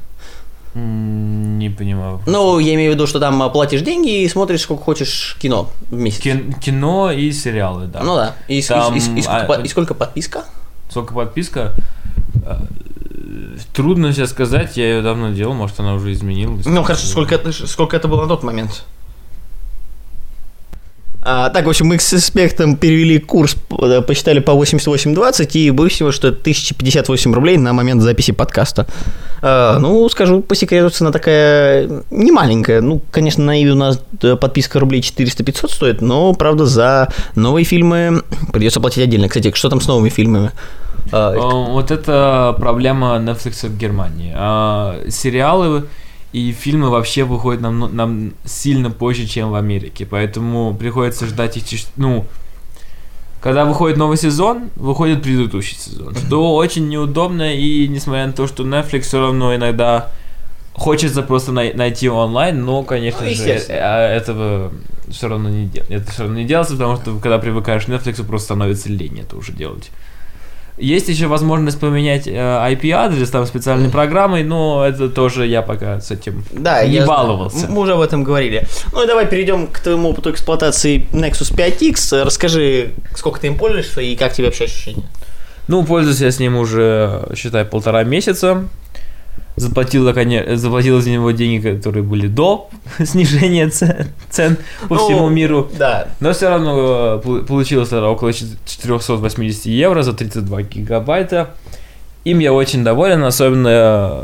Не 0.74 1.68
понимаю. 1.68 2.20
Ну, 2.26 2.58
я 2.60 2.74
имею 2.74 2.92
в 2.92 2.94
виду, 2.94 3.06
что 3.08 3.18
там 3.18 3.42
э, 3.42 3.50
платишь 3.50 3.80
деньги 3.82 4.22
и 4.22 4.28
смотришь 4.28 4.62
сколько 4.62 4.84
хочешь 4.84 5.36
кино 5.40 5.68
в 5.90 5.94
месяц. 5.96 6.20
Кин- 6.20 6.52
кино 6.54 7.10
и 7.10 7.32
сериалы, 7.32 7.86
да. 7.86 8.02
Ну 8.04 8.14
да. 8.14 8.36
И, 8.46 8.62
Там, 8.62 8.94
и 8.94 9.00
с- 9.00 9.08
и 9.08 9.20
сколько, 9.22 9.42
а, 9.42 9.44
по- 9.46 9.60
и 9.60 9.68
сколько 9.68 9.94
подписка? 9.94 10.44
Сколько 10.88 11.12
подписка? 11.14 11.74
Э, 12.46 12.58
Трудно 13.74 14.12
сейчас 14.12 14.30
сказать, 14.30 14.76
я 14.76 14.88
ее 14.96 15.02
давно 15.02 15.30
делал, 15.30 15.54
может 15.54 15.78
она 15.80 15.94
уже 15.94 16.12
изменилась. 16.12 16.64
Ну 16.66 16.82
хорошо, 16.82 17.06
сколько 17.06 17.34
это, 17.34 17.52
сколько 17.52 17.96
это 17.96 18.08
было 18.08 18.22
на 18.22 18.28
тот 18.28 18.42
момент? 18.42 18.84
А, 21.32 21.48
так, 21.50 21.64
в 21.64 21.68
общем, 21.68 21.86
мы 21.86 21.98
с 22.00 22.12
экспертом 22.12 22.76
перевели 22.76 23.20
курс, 23.20 23.56
э, 23.80 24.00
посчитали 24.02 24.40
по 24.40 24.50
88.20 24.50 25.52
и 25.52 25.70
выяснилось, 25.70 26.16
что 26.16 26.28
это 26.28 26.38
1058 26.40 27.32
рублей 27.32 27.56
на 27.56 27.72
момент 27.72 28.02
записи 28.02 28.32
подкаста. 28.32 28.86
А, 29.40 29.78
ну, 29.78 30.08
скажу 30.08 30.40
по 30.40 30.56
секрету, 30.56 30.90
цена 30.90 31.12
такая 31.12 31.88
не 32.10 32.32
маленькая. 32.32 32.80
Ну, 32.80 33.00
конечно, 33.12 33.44
на 33.44 33.62
Иви 33.62 33.70
у 33.70 33.76
нас 33.76 34.00
э, 34.22 34.34
подписка 34.34 34.80
рублей 34.80 35.02
400-500 35.02 35.68
стоит, 35.68 36.00
но, 36.02 36.32
правда, 36.34 36.66
за 36.66 37.08
новые 37.36 37.64
фильмы 37.64 38.24
придется 38.52 38.80
платить 38.80 39.04
отдельно. 39.04 39.28
Кстати, 39.28 39.52
что 39.54 39.68
там 39.68 39.80
с 39.80 39.86
новыми 39.86 40.08
фильмами? 40.08 40.50
А, 41.12 41.32
Э, 41.34 41.38
Вот 41.72 41.92
это 41.92 42.56
проблема 42.58 43.16
Netflix 43.18 43.68
в 43.68 43.78
Германии. 43.78 44.32
А, 44.36 44.96
Сериалы 45.08 45.84
и 46.32 46.52
фильмы 46.52 46.90
вообще 46.90 47.24
выходят 47.24 47.60
нам, 47.60 47.94
нам 47.94 48.32
сильно 48.44 48.90
позже, 48.90 49.26
чем 49.26 49.50
в 49.50 49.54
Америке. 49.54 50.06
Поэтому 50.06 50.74
приходится 50.74 51.26
ждать 51.26 51.56
их, 51.56 51.64
ну, 51.96 52.24
когда 53.40 53.64
выходит 53.64 53.96
новый 53.96 54.16
сезон, 54.16 54.70
выходит 54.76 55.22
предыдущий 55.22 55.76
сезон. 55.76 56.14
Что 56.14 56.54
очень 56.54 56.88
неудобно, 56.88 57.54
и 57.54 57.88
несмотря 57.88 58.26
на 58.26 58.32
то, 58.32 58.46
что 58.46 58.64
Netflix 58.64 59.00
все 59.00 59.20
равно 59.20 59.54
иногда 59.56 60.12
хочется 60.74 61.22
просто 61.22 61.52
най- 61.52 61.72
найти 61.74 62.08
онлайн, 62.08 62.64
но, 62.64 62.82
конечно 62.84 63.24
Ну, 63.24 63.30
же, 63.34 63.44
э, 63.44 63.64
а 63.70 64.08
этого 64.08 64.72
все 65.08 65.28
равно 65.28 65.48
не 65.48 65.66
делается. 65.66 65.94
Это 65.94 66.12
все 66.12 66.22
равно 66.22 66.38
не 66.38 66.44
делается, 66.44 66.74
потому 66.74 66.96
что 66.96 67.18
когда 67.18 67.38
привыкаешь 67.38 67.84
к 67.86 67.88
Netflix, 67.88 68.22
просто 68.24 68.46
становится 68.46 68.88
лень 68.88 69.20
это 69.20 69.36
уже 69.36 69.52
делать. 69.52 69.90
Есть 70.80 71.08
еще 71.08 71.26
возможность 71.26 71.78
поменять 71.78 72.26
э, 72.26 72.30
IP-адрес 72.32 73.28
там 73.30 73.44
специальной 73.46 73.90
программой, 73.90 74.42
но 74.44 74.84
это 74.86 75.08
тоже 75.10 75.46
я 75.46 75.60
пока 75.62 76.00
с 76.00 76.10
этим 76.10 76.44
Да, 76.52 76.84
не 76.84 76.94
я 76.94 77.04
знаю. 77.04 77.18
баловался. 77.20 77.66
М- 77.66 77.72
Мы 77.72 77.82
уже 77.82 77.92
об 77.92 78.00
этом 78.00 78.24
говорили. 78.24 78.66
Ну 78.92 79.04
и 79.04 79.06
давай 79.06 79.26
перейдем 79.26 79.66
к 79.66 79.80
твоему 79.80 80.08
опыту 80.10 80.30
эксплуатации 80.30 81.06
Nexus 81.12 81.54
5X. 81.54 82.22
Расскажи, 82.24 82.92
сколько 83.14 83.40
ты 83.40 83.48
им 83.48 83.56
пользуешься 83.58 84.00
и 84.00 84.16
как 84.16 84.32
тебе 84.32 84.46
вообще 84.46 84.64
ощущения? 84.64 85.02
Ну, 85.68 85.84
пользуюсь 85.84 86.20
я 86.20 86.30
с 86.30 86.38
ним 86.40 86.56
уже, 86.56 87.28
считай, 87.36 87.64
полтора 87.64 88.02
месяца. 88.02 88.64
Заплатил, 89.60 90.06
я, 90.08 90.12
коне- 90.14 90.56
заплатил 90.56 91.00
за 91.00 91.10
него 91.10 91.30
деньги, 91.32 91.68
которые 91.76 92.02
были 92.02 92.26
до 92.28 92.68
снижения 93.04 93.68
цен, 93.68 94.06
цен 94.30 94.56
по 94.88 94.94
Ну, 94.94 95.04
всему 95.04 95.28
миру. 95.28 95.68
Да. 95.78 96.08
Но 96.20 96.32
все 96.32 96.48
равно 96.48 97.18
э, 97.18 97.20
пол- 97.22 97.40
получилось 97.46 97.88
тогда 97.90 98.08
около 98.08 98.32
чет- 98.32 98.58
480 98.66 99.66
евро 99.66 100.02
за 100.02 100.12
32 100.12 100.62
гигабайта. 100.62 101.50
Им 102.24 102.38
я 102.40 102.52
очень 102.52 102.84
доволен, 102.84 103.22
особенно 103.24 103.68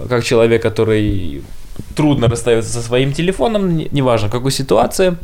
э, 0.05 0.07
как 0.09 0.25
человек, 0.25 0.63
который 0.63 1.43
трудно 1.95 2.29
расстается 2.29 2.73
со 2.73 2.81
своим 2.81 3.13
телефоном, 3.13 3.77
не- 3.77 3.89
неважно 3.93 4.29
в 4.29 4.33
какой 4.33 4.51
ситуации. 4.53 5.17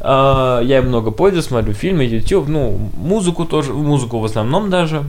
А, 0.00 0.60
Я 0.62 0.78
им 0.78 0.88
много 0.88 1.10
пользуюсь, 1.10 1.46
смотрю 1.46 1.74
фильмы, 1.74 2.04
YouTube, 2.04 2.48
ну, 2.48 2.90
музыку 2.96 3.44
тоже, 3.44 3.72
музыку 3.72 4.18
в 4.18 4.24
основном 4.24 4.70
даже. 4.70 5.02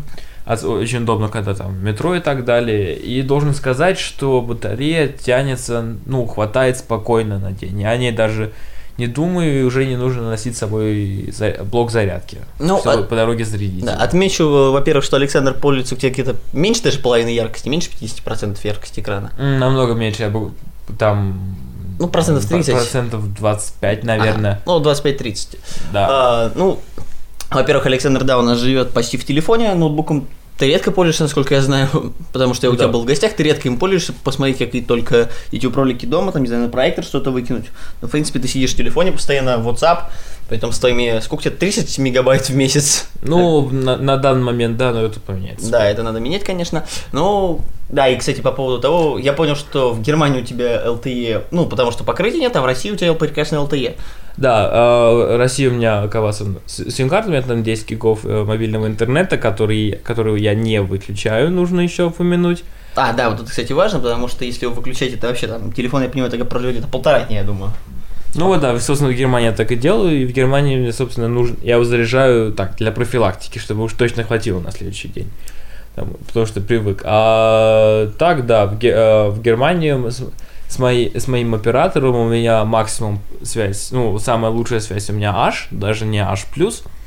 Очень 0.45 1.03
удобно, 1.03 1.29
когда 1.29 1.53
там 1.53 1.83
метро 1.83 2.15
и 2.15 2.19
так 2.19 2.43
далее. 2.45 2.95
И 2.97 3.21
должен 3.21 3.53
сказать, 3.53 3.97
что 3.97 4.41
батарея 4.41 5.07
тянется, 5.07 5.85
ну, 6.05 6.25
хватает 6.25 6.77
спокойно 6.77 7.39
на 7.39 7.51
день. 7.51 7.79
Я 7.81 7.91
о 7.91 7.97
ней 7.97 8.11
даже 8.11 8.51
не 8.97 9.07
думаю, 9.07 9.61
и 9.61 9.63
уже 9.63 9.85
не 9.85 9.95
нужно 9.95 10.29
носить 10.29 10.55
с 10.55 10.59
собой 10.59 11.29
за- 11.35 11.63
блок 11.63 11.89
зарядки, 11.91 12.37
Ну, 12.59 12.77
чтобы 12.79 12.99
а- 12.99 13.03
по 13.03 13.15
дороге 13.15 13.43
зарядить. 13.43 13.83
Да, 13.85 13.95
отмечу, 13.95 14.47
во-первых, 14.71 15.03
что 15.03 15.15
Александр 15.17 15.53
пользуется 15.53 15.95
у 15.95 15.97
тебя 15.97 16.11
где-то 16.11 16.35
меньше 16.53 16.83
даже 16.83 16.99
половины 16.99 17.29
яркости, 17.29 17.69
меньше 17.69 17.89
50% 17.89 18.63
яркости 18.63 18.99
экрана. 18.99 19.31
Намного 19.37 19.93
меньше, 19.93 20.23
я 20.23 20.29
бы 20.29 20.51
там... 20.99 21.55
Ну, 21.99 22.07
процентов 22.07 22.45
30. 22.45 22.73
Процентов 22.75 23.33
25, 23.33 24.03
наверное. 24.03 24.51
Ага, 24.51 24.61
ну, 24.65 24.79
25-30. 24.79 25.57
Да. 25.91 26.07
А, 26.09 26.51
ну, 26.55 26.79
во-первых, 27.53 27.85
Александр, 27.85 28.23
да, 28.23 28.37
у 28.37 28.41
нас 28.41 28.59
живет 28.59 28.91
почти 28.91 29.17
в 29.17 29.25
телефоне, 29.25 29.73
ноутбуком 29.75 30.27
Ты 30.57 30.67
редко 30.67 30.91
пользуешься, 30.91 31.23
насколько 31.23 31.55
я 31.55 31.61
знаю, 31.61 31.87
потому 32.33 32.53
что 32.53 32.67
я 32.67 32.71
у 32.71 32.73
Да. 32.73 32.79
тебя 32.83 32.87
был 32.89 33.01
в 33.01 33.05
гостях, 33.05 33.33
ты 33.33 33.41
редко 33.43 33.67
им 33.67 33.77
пользуешься, 33.79 34.13
посмотреть 34.23 34.59
какие 34.59 34.83
только 34.83 35.29
YouTube-ролики 35.51 36.05
дома, 36.05 36.31
там, 36.31 36.43
не 36.43 36.47
знаю, 36.47 36.63
на 36.63 36.69
проектор 36.69 37.03
что-то 37.03 37.31
выкинуть. 37.31 37.65
Но, 38.01 38.07
в 38.07 38.11
принципе, 38.11 38.39
ты 38.39 38.47
сидишь 38.47 38.73
в 38.73 38.77
телефоне 38.77 39.11
постоянно, 39.11 39.57
WhatsApp, 39.57 40.11
поэтому 40.49 40.71
с 40.71 40.77
твоими, 40.77 41.19
сколько 41.21 41.41
у 41.41 41.43
тебя, 41.45 41.55
30 41.57 41.97
мегабайт 41.97 42.49
в 42.49 42.55
месяц? 42.55 43.07
Ну, 43.23 43.67
на, 43.71 43.97
на 43.97 44.17
данный 44.17 44.43
момент, 44.43 44.77
да, 44.77 44.91
но 44.91 45.01
это 45.01 45.19
поменяется. 45.19 45.71
Да, 45.71 45.89
это 45.89 46.03
надо 46.03 46.19
менять, 46.19 46.43
конечно. 46.43 46.85
Ну, 47.13 47.61
да, 47.89 48.07
и, 48.07 48.15
кстати, 48.17 48.41
по 48.41 48.51
поводу 48.51 48.79
того, 48.79 49.17
я 49.17 49.33
понял, 49.33 49.55
что 49.55 49.91
в 49.91 50.01
Германии 50.03 50.41
у 50.41 50.45
тебя 50.45 50.83
LTE, 50.85 51.45
ну, 51.49 51.65
потому 51.65 51.91
что 51.91 52.03
покрытия 52.03 52.39
нет, 52.39 52.55
а 52.55 52.61
в 52.61 52.65
России 52.65 52.91
у 52.91 52.95
тебя 52.95 53.15
прекрасный 53.15 53.57
LTE. 53.57 53.95
Да, 54.37 54.69
э, 54.73 55.37
Россия 55.37 55.69
у 55.69 55.73
меня 55.73 56.01
оказывается 56.03 56.45
с- 56.65 56.89
сим-карта, 56.91 57.29
у 57.29 57.31
меня 57.31 57.41
там 57.43 57.63
10 57.63 57.89
гигов 57.89 58.25
э, 58.25 58.43
мобильного 58.43 58.87
интернета, 58.87 59.37
который, 59.37 59.99
которую 60.03 60.37
я 60.37 60.55
не 60.55 60.81
выключаю, 60.81 61.51
нужно 61.51 61.81
еще 61.81 62.05
упомянуть. 62.05 62.63
А, 62.95 63.13
да, 63.13 63.29
вот 63.29 63.41
это, 63.41 63.49
кстати, 63.49 63.73
важно, 63.73 63.99
потому 63.99 64.27
что 64.27 64.45
если 64.45 64.65
вы 64.65 64.73
выключаете, 64.73 65.15
это 65.17 65.27
вообще 65.27 65.47
там 65.47 65.71
телефон, 65.71 66.03
я 66.03 66.09
понимаю, 66.09 66.31
так 66.31 66.47
проживет 66.49 66.75
где-то 66.75 66.91
полтора 66.91 67.21
дня, 67.21 67.39
я 67.39 67.43
думаю. 67.43 67.71
Ну 68.35 68.47
вот, 68.47 68.61
да, 68.61 68.79
собственно, 68.79 69.11
в 69.11 69.15
Германии 69.15 69.47
я 69.49 69.53
так 69.53 69.71
и 69.71 69.75
делаю, 69.75 70.21
и 70.21 70.25
в 70.25 70.31
Германии 70.31 70.77
мне, 70.77 70.91
собственно, 70.91 71.27
нужно, 71.27 71.55
я 71.61 71.75
его 71.75 71.83
заряжаю 71.83 72.51
так, 72.51 72.75
для 72.77 72.91
профилактики, 72.91 73.59
чтобы 73.59 73.83
уж 73.83 73.93
точно 73.93 74.23
хватило 74.23 74.59
на 74.59 74.71
следующий 74.71 75.07
день. 75.07 75.29
Там, 75.95 76.13
потому 76.25 76.47
что 76.47 76.59
привык. 76.59 77.01
А 77.05 78.09
так, 78.17 78.47
да, 78.47 78.65
в, 78.65 78.83
э, 78.83 79.29
в 79.29 79.41
Германии 79.43 79.93
с, 80.67 80.79
моей, 80.79 81.17
с 81.19 81.27
моим 81.27 81.53
оператором 81.55 82.15
у 82.15 82.27
меня 82.29 82.63
максимум 82.65 83.19
связь, 83.43 83.91
ну, 83.91 84.17
самая 84.19 84.51
лучшая 84.51 84.79
связь 84.79 85.09
у 85.09 85.13
меня 85.13 85.33
H, 85.35 85.67
даже 85.71 86.05
не 86.05 86.19
H+, 86.19 86.45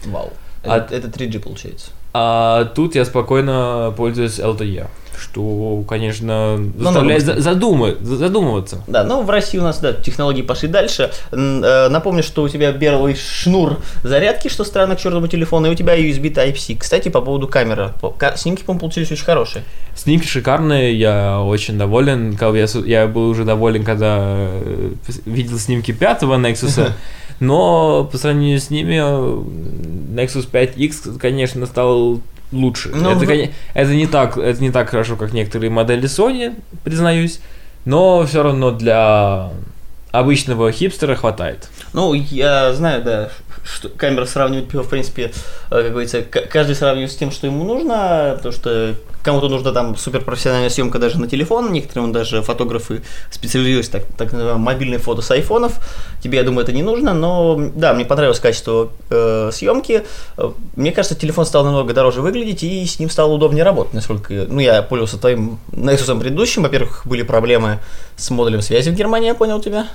Вау. 0.06 0.32
А- 0.64 0.78
Это, 0.78 0.94
это 0.94 1.08
3G 1.08 1.38
получается. 1.40 1.90
а 2.12 2.64
тут 2.64 2.94
я 2.94 3.04
спокойно 3.04 3.92
пользуюсь 3.96 4.38
LTE, 4.38 4.86
что, 5.20 5.82
конечно, 5.88 6.56
Ну, 6.56 6.72
заставляет 6.84 7.26
ну, 7.26 7.34
за- 7.34 7.40
задумы- 7.40 7.96
задумываться. 8.00 8.82
Да, 8.86 9.04
ну 9.04 9.22
в 9.22 9.30
России 9.30 9.58
у 9.58 9.62
нас, 9.62 9.78
да, 9.80 9.92
технологии 9.92 10.42
пошли 10.42 10.68
дальше. 10.68 11.10
Э, 11.32 11.88
Напомню, 11.88 12.22
что 12.22 12.42
у 12.42 12.48
тебя 12.48 12.72
белый 12.72 13.14
шнур 13.16 13.78
зарядки, 14.02 14.48
что 14.48 14.64
странно 14.64 14.96
к 14.96 15.00
чертову 15.00 15.26
телефону, 15.28 15.66
и 15.68 15.70
у 15.70 15.74
тебя 15.74 15.96
USB 15.98 16.32
Type-C. 16.32 16.76
Кстати, 16.76 17.08
по 17.08 17.20
поводу 17.20 17.48
камеры. 17.48 17.92
Снимки, 18.36 18.62
по-моему, 18.62 18.80
получились 18.80 19.10
очень 19.12 19.24
хорошие. 19.24 19.64
Снимки 19.94 20.26
шикарные, 20.26 20.94
я 20.98 21.40
очень 21.40 21.78
доволен. 21.78 22.36
Я, 22.52 22.66
я 22.84 23.06
был 23.06 23.28
уже 23.30 23.44
доволен, 23.44 23.84
когда 23.84 24.16
э, 24.18 24.90
видел 25.24 25.58
снимки 25.58 25.92
пятого 25.92 26.36
Nexus, 26.38 26.90
но 27.40 28.04
по 28.10 28.18
сравнению 28.18 28.60
с 28.60 28.70
ними 28.70 28.96
э, 28.96 30.14
Nexus 30.14 30.48
5X, 30.50 31.18
конечно, 31.18 31.66
стал 31.66 32.20
лучше. 32.52 32.90
Ну, 32.94 33.10
это, 33.10 33.24
вы- 33.24 33.50
это 33.74 33.94
не 33.94 34.06
так, 34.06 34.36
это 34.38 34.60
не 34.62 34.70
так 34.70 34.90
хорошо, 34.90 35.16
как 35.16 35.32
некоторые 35.32 35.70
модели 35.70 36.04
Sony, 36.04 36.54
признаюсь, 36.84 37.40
но 37.84 38.24
все 38.26 38.42
равно 38.42 38.70
для 38.70 39.50
обычного 40.12 40.72
хипстера 40.72 41.14
хватает. 41.14 41.68
Ну, 41.92 42.14
я 42.14 42.72
знаю, 42.72 43.02
да, 43.02 43.30
что 43.64 43.88
камера 43.88 44.24
сравнивать, 44.26 44.72
в 44.72 44.88
принципе, 44.88 45.32
э, 45.70 45.82
как 45.82 45.90
говорится, 45.90 46.22
каждый 46.22 46.74
сравнивает 46.74 47.12
с 47.12 47.16
тем, 47.16 47.30
что 47.30 47.46
ему 47.46 47.64
нужно, 47.64 48.34
потому 48.36 48.52
что 48.52 48.94
кому-то 49.26 49.48
нужна 49.48 49.72
там 49.72 49.96
суперпрофессиональная 49.96 50.70
съемка 50.70 50.98
даже 50.98 51.20
на 51.20 51.26
телефон, 51.26 51.72
некоторым 51.72 52.12
даже 52.12 52.42
фотографы 52.42 53.02
специализируются 53.30 53.92
так, 53.92 54.04
так 54.16 54.32
называемое 54.32 54.64
мобильное 54.64 54.98
фото 55.00 55.20
с 55.20 55.30
айфонов. 55.32 55.80
Тебе, 56.22 56.38
я 56.38 56.44
думаю, 56.44 56.62
это 56.62 56.72
не 56.72 56.82
нужно, 56.82 57.12
но 57.12 57.60
да, 57.74 57.92
мне 57.92 58.04
понравилось 58.04 58.38
качество 58.38 58.90
э, 59.10 59.50
съемки. 59.52 60.04
Э, 60.38 60.50
Мне 60.76 60.92
кажется, 60.92 61.18
телефон 61.18 61.44
стал 61.44 61.64
намного 61.64 61.92
дороже 61.92 62.22
выглядеть, 62.22 62.62
и 62.62 62.86
с 62.86 63.00
ним 63.00 63.10
стало 63.10 63.32
удобнее 63.32 63.64
работать, 63.64 63.94
насколько... 63.94 64.32
Ну, 64.48 64.60
я 64.60 64.80
пользовался 64.82 65.18
твоим 65.18 65.58
Nexus 65.72 66.18
предыдущим, 66.20 66.62
во-первых, 66.62 67.02
были 67.04 67.22
проблемы 67.22 67.80
с 68.16 68.30
модулем 68.30 68.62
связи 68.62 68.90
в 68.90 68.94
Германии, 68.94 69.26
я 69.26 69.34
понял 69.34 69.60
тебя. 69.60 69.88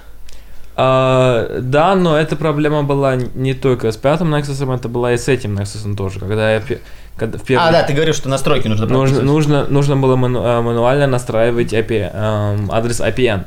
А, 0.76 1.60
да, 1.60 1.96
но 1.96 2.18
эта 2.18 2.36
проблема 2.36 2.84
была 2.84 3.16
не 3.16 3.54
только 3.54 3.92
с 3.92 3.98
пятым 3.98 4.34
Nexus, 4.34 4.74
это 4.74 4.88
была 4.88 5.14
и 5.14 5.18
с 5.18 5.28
этим 5.28 5.58
Nexus 5.58 5.96
тоже. 5.96 6.20
Когда 6.20 6.54
я 6.54 6.62
когда 7.18 7.38
в 7.38 7.44
первый... 7.44 7.68
А, 7.68 7.72
да, 7.72 7.84
ты 7.84 7.94
говорил, 7.94 8.14
что 8.14 8.30
настройки 8.30 8.68
нужно 8.68 8.88
нужно, 8.88 9.22
нужно, 9.22 9.66
нужно 9.68 9.98
было 9.98 10.16
ману- 10.16 10.42
а, 10.44 10.62
мануально 10.62 11.08
настраивать 11.08 11.74
IP, 11.74 12.12
эм, 12.12 12.72
адрес 12.72 13.00
IPN. 13.00 13.44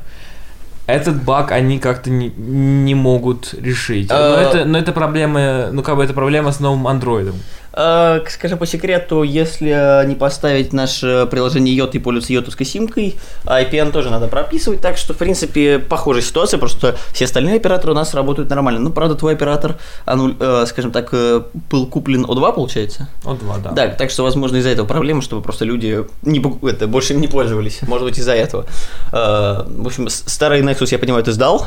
Этот 0.86 1.22
баг 1.24 1.50
они 1.50 1.78
как-то 1.78 2.10
не, 2.10 2.28
не 2.28 2.94
могут 2.94 3.54
решить. 3.54 4.10
Но 4.10 4.16
А- 4.16 4.40
это, 4.42 4.64
но 4.66 4.78
это 4.78 4.92
проблема, 4.92 5.70
ну 5.72 5.82
как 5.82 5.96
бы 5.96 6.04
это 6.04 6.12
проблема 6.12 6.52
с 6.52 6.60
новым 6.60 6.86
андроидом. 6.86 7.36
Э, 7.76 8.20
Скажем 8.28 8.58
по 8.58 8.66
секрету, 8.66 9.22
если 9.22 10.04
не 10.06 10.14
поставить 10.14 10.72
наше 10.72 11.26
приложение 11.30 11.74
йод 11.74 11.94
и 11.94 11.98
пользоваться 11.98 12.32
йотовской 12.32 12.66
симкой, 12.66 13.16
IPN 13.44 13.90
тоже 13.90 14.10
надо 14.10 14.28
прописывать, 14.28 14.80
так 14.80 14.96
что, 14.96 15.14
в 15.14 15.16
принципе, 15.16 15.78
похожая 15.78 16.22
ситуация, 16.22 16.58
просто 16.58 16.96
все 17.12 17.24
остальные 17.24 17.56
операторы 17.56 17.92
у 17.92 17.94
нас 17.96 18.14
работают 18.14 18.50
нормально. 18.50 18.80
Ну, 18.80 18.90
правда, 18.90 19.14
твой 19.14 19.34
оператор, 19.34 19.76
э, 20.06 20.64
скажем 20.66 20.92
так, 20.92 21.08
э, 21.12 21.42
был 21.70 21.86
куплен 21.86 22.24
O2, 22.24 22.54
получается? 22.54 23.08
Вот 23.22 23.38
два, 23.40 23.58
да. 23.58 23.70
Да, 23.72 23.88
так 23.88 24.10
что, 24.10 24.22
возможно, 24.22 24.56
из-за 24.58 24.70
этого 24.70 24.86
проблема, 24.86 25.22
чтобы 25.22 25.42
просто 25.42 25.64
люди 25.64 26.04
не, 26.22 26.42
это, 26.68 26.86
больше 26.86 27.14
им 27.14 27.20
не 27.20 27.28
пользовались. 27.28 27.80
Может 27.82 28.06
быть, 28.06 28.18
из-за 28.18 28.34
этого. 28.34 28.66
Э, 29.12 29.64
В 29.66 29.86
общем, 29.86 30.08
старый 30.08 30.62
Nexus, 30.62 30.88
я 30.92 30.98
понимаю, 30.98 31.24
ты 31.24 31.32
сдал 31.32 31.66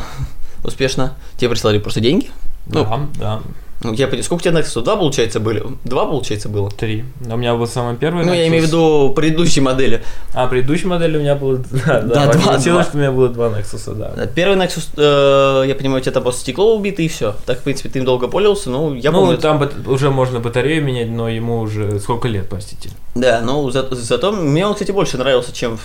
успешно. 0.63 1.13
Тебе 1.37 1.49
прислали 1.49 1.79
просто 1.79 1.99
деньги. 1.99 2.29
Ну, 2.67 2.83
да, 2.83 2.99
да. 3.19 3.39
Ну, 3.83 3.93
я 3.93 4.07
понимаю, 4.07 4.23
сколько 4.23 4.41
у 4.41 4.43
тебя 4.43 4.59
Nexus? 4.59 4.81
Два, 4.81 4.95
получается, 4.95 5.39
были? 5.39 5.63
Два, 5.83 6.05
получается, 6.05 6.49
было? 6.49 6.71
Три. 6.71 7.05
У 7.29 7.37
меня 7.37 7.55
был 7.55 7.67
самый 7.67 7.95
первый. 7.95 8.25
Ну, 8.25 8.33
я 8.33 8.47
имею 8.47 8.63
в 8.63 8.67
виду 8.67 9.13
предыдущей 9.15 9.61
модели. 9.61 10.01
А, 10.33 10.47
предыдущей 10.47 10.87
модели 10.87 11.17
у 11.17 11.19
меня 11.21 11.35
было... 11.35 11.57
Да, 11.85 12.01
Да, 12.01 12.33
два, 12.33 12.41
получилось, 12.53 12.87
что 12.87 12.97
у 12.97 12.99
меня 12.99 13.11
было 13.11 13.29
два 13.29 13.49
Nexus, 13.49 13.93
да. 13.93 14.25
Первый 14.27 14.57
Nexus, 14.57 14.89
э, 14.97 15.67
я 15.67 15.75
понимаю, 15.75 16.01
у 16.01 16.03
тебя 16.03 16.11
там 16.11 16.23
просто 16.23 16.41
стекло 16.41 16.75
убито 16.75 17.03
и 17.03 17.07
все. 17.07 17.35
Так, 17.45 17.59
в 17.59 17.63
принципе, 17.63 17.89
ты 17.89 17.99
им 17.99 18.05
долго 18.05 18.27
пользовался, 18.27 18.71
ну, 18.71 18.95
я 18.95 19.11
ну, 19.11 19.21
помню. 19.21 19.37
там 19.37 19.59
бат- 19.59 19.87
уже 19.87 20.09
можно 20.09 20.39
батарею 20.39 20.83
менять, 20.83 21.09
но 21.09 21.29
ему 21.29 21.59
уже 21.59 21.99
сколько 21.99 22.27
лет, 22.27 22.49
простите. 22.49 22.89
Да, 23.13 23.41
ну, 23.41 23.69
за- 23.69 23.87
зато 23.91 24.31
мне 24.31 24.65
он, 24.65 24.73
кстати, 24.73 24.91
больше 24.91 25.17
нравился, 25.17 25.53
чем 25.53 25.77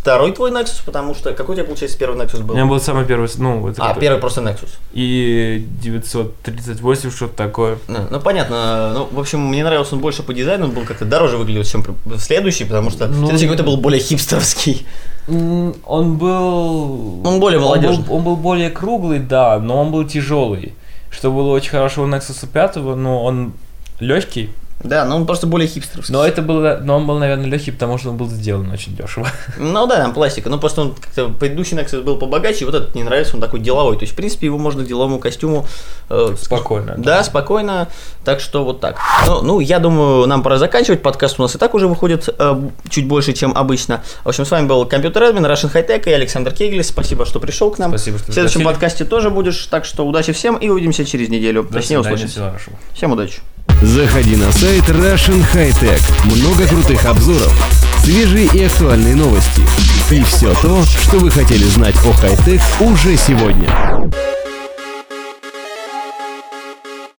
второй 0.00 0.32
твой 0.32 0.50
Nexus, 0.50 0.80
потому 0.84 1.14
что 1.14 1.32
какой 1.32 1.54
у 1.54 1.56
тебя, 1.56 1.64
получается, 1.66 1.98
первый 1.98 2.18
Nexus 2.18 2.40
У 2.40 2.44
был? 2.44 2.54
меня 2.54 2.66
был 2.66 2.80
самый 2.80 3.04
первый, 3.04 3.28
ну, 3.38 3.60
вот 3.60 3.74
А, 3.78 3.88
который- 3.88 4.00
первый 4.00 4.20
просто 4.20 4.40
Nexus. 4.40 4.70
И 4.92 5.66
938, 5.82 7.10
что-то 7.10 7.34
такое. 7.36 7.78
Ну, 7.88 7.98
ну, 8.10 8.20
понятно. 8.20 8.92
Ну, 8.94 9.08
в 9.10 9.18
общем, 9.20 9.40
мне 9.40 9.64
нравился 9.64 9.94
он 9.94 10.00
больше 10.00 10.22
по 10.22 10.32
дизайну, 10.32 10.66
он 10.66 10.70
был 10.72 10.84
как-то 10.84 11.04
дороже 11.04 11.36
выглядел, 11.36 11.64
чем 11.64 11.84
следующий, 12.18 12.64
потому 12.64 12.90
что 12.90 13.06
Ну, 13.06 13.26
следующий 13.26 13.46
какой-то 13.46 13.64
был 13.64 13.76
более 13.76 14.00
хипстерский. 14.00 14.86
Он 15.28 16.16
был... 16.16 17.26
Он 17.26 17.40
более 17.40 17.60
молодежный. 17.60 17.98
Он 17.98 18.02
был, 18.04 18.14
он 18.16 18.24
был 18.24 18.36
более 18.36 18.70
круглый, 18.70 19.18
да, 19.18 19.58
но 19.58 19.80
он 19.82 19.90
был 19.92 20.04
тяжелый. 20.04 20.74
Что 21.10 21.30
было 21.32 21.50
очень 21.50 21.70
хорошо 21.70 22.02
у 22.02 22.06
Nexus 22.06 22.46
5, 22.50 22.76
но 22.76 23.24
он 23.24 23.52
легкий. 24.00 24.50
Да, 24.84 25.04
но 25.04 25.16
он 25.16 25.26
просто 25.26 25.46
более 25.46 25.68
хипстерский. 25.68 26.12
Но 26.12 26.24
это 26.24 26.40
было, 26.40 26.78
но 26.82 26.96
он 26.96 27.06
был, 27.06 27.18
наверное, 27.18 27.46
легкий, 27.46 27.72
потому 27.72 27.98
что 27.98 28.10
он 28.10 28.16
был 28.16 28.28
сделан 28.28 28.70
очень 28.70 28.94
дешево. 28.96 29.28
Ну 29.58 29.86
да, 29.86 29.96
там 29.96 30.14
пластика. 30.14 30.48
Ну 30.50 30.58
просто 30.58 30.82
он 30.82 30.94
как-то 30.94 31.28
предыдущий 31.28 31.76
Nexus 31.76 32.02
был 32.02 32.16
побогаче, 32.16 32.64
вот 32.64 32.74
этот 32.74 32.94
не 32.94 33.02
нравится, 33.02 33.34
он 33.34 33.40
такой 33.40 33.60
деловой. 33.60 33.96
То 33.96 34.02
есть, 34.02 34.12
в 34.12 34.16
принципе, 34.16 34.46
его 34.46 34.58
можно 34.58 34.84
к 34.84 34.86
деловому 34.86 35.18
костюму 35.18 35.66
э, 36.10 36.34
Спокойно. 36.40 36.94
Да, 36.96 37.24
спокойно. 37.24 37.88
Так 38.24 38.40
что 38.40 38.64
вот 38.64 38.80
так. 38.80 38.98
Ну, 39.26 39.42
ну, 39.42 39.60
я 39.60 39.78
думаю, 39.78 40.26
нам 40.26 40.42
пора 40.42 40.58
заканчивать. 40.58 41.02
Подкаст 41.02 41.38
у 41.38 41.42
нас 41.42 41.54
и 41.54 41.58
так 41.58 41.74
уже 41.74 41.88
выходит 41.88 42.28
э, 42.38 42.68
чуть 42.88 43.06
больше, 43.06 43.32
чем 43.32 43.56
обычно. 43.56 44.02
В 44.24 44.28
общем, 44.28 44.44
с 44.44 44.50
вами 44.50 44.66
был 44.66 44.86
компьютер 44.86 45.24
админ, 45.24 45.44
Russian 45.46 45.72
High 45.72 45.88
Tech 45.88 46.08
и 46.08 46.12
Александр 46.12 46.52
Кегель. 46.52 46.84
Спасибо, 46.84 47.26
что 47.26 47.40
пришел 47.40 47.70
к 47.70 47.78
нам. 47.78 47.90
Спасибо, 47.90 48.18
что 48.18 48.30
В 48.30 48.34
следующем 48.34 48.62
подкасте 48.62 49.04
тоже 49.04 49.30
будешь. 49.30 49.66
Так 49.66 49.84
что 49.84 50.06
удачи 50.06 50.32
всем 50.32 50.56
и 50.56 50.68
увидимся 50.68 51.04
через 51.04 51.28
неделю. 51.28 51.64
До 51.64 51.74
Точнее, 51.74 51.96
свидания, 51.96 52.14
услышимся. 52.14 52.32
всего 52.32 52.46
хорошего. 52.46 52.76
Всем 52.94 53.12
удачи. 53.12 53.40
Заходи 53.82 54.34
на 54.34 54.50
сайт 54.50 54.88
Russian 54.88 55.44
High 55.54 55.72
Tech. 55.80 56.02
Много 56.24 56.66
крутых 56.66 57.04
обзоров, 57.04 57.54
свежие 58.02 58.46
и 58.46 58.64
актуальные 58.64 59.14
новости. 59.14 59.62
И 60.10 60.22
все 60.24 60.52
то, 60.54 60.82
что 60.82 61.18
вы 61.18 61.30
хотели 61.30 61.64
знать 61.64 61.94
о 62.04 62.12
хай-тек 62.12 62.60
уже 62.80 63.16
сегодня. 63.16 63.68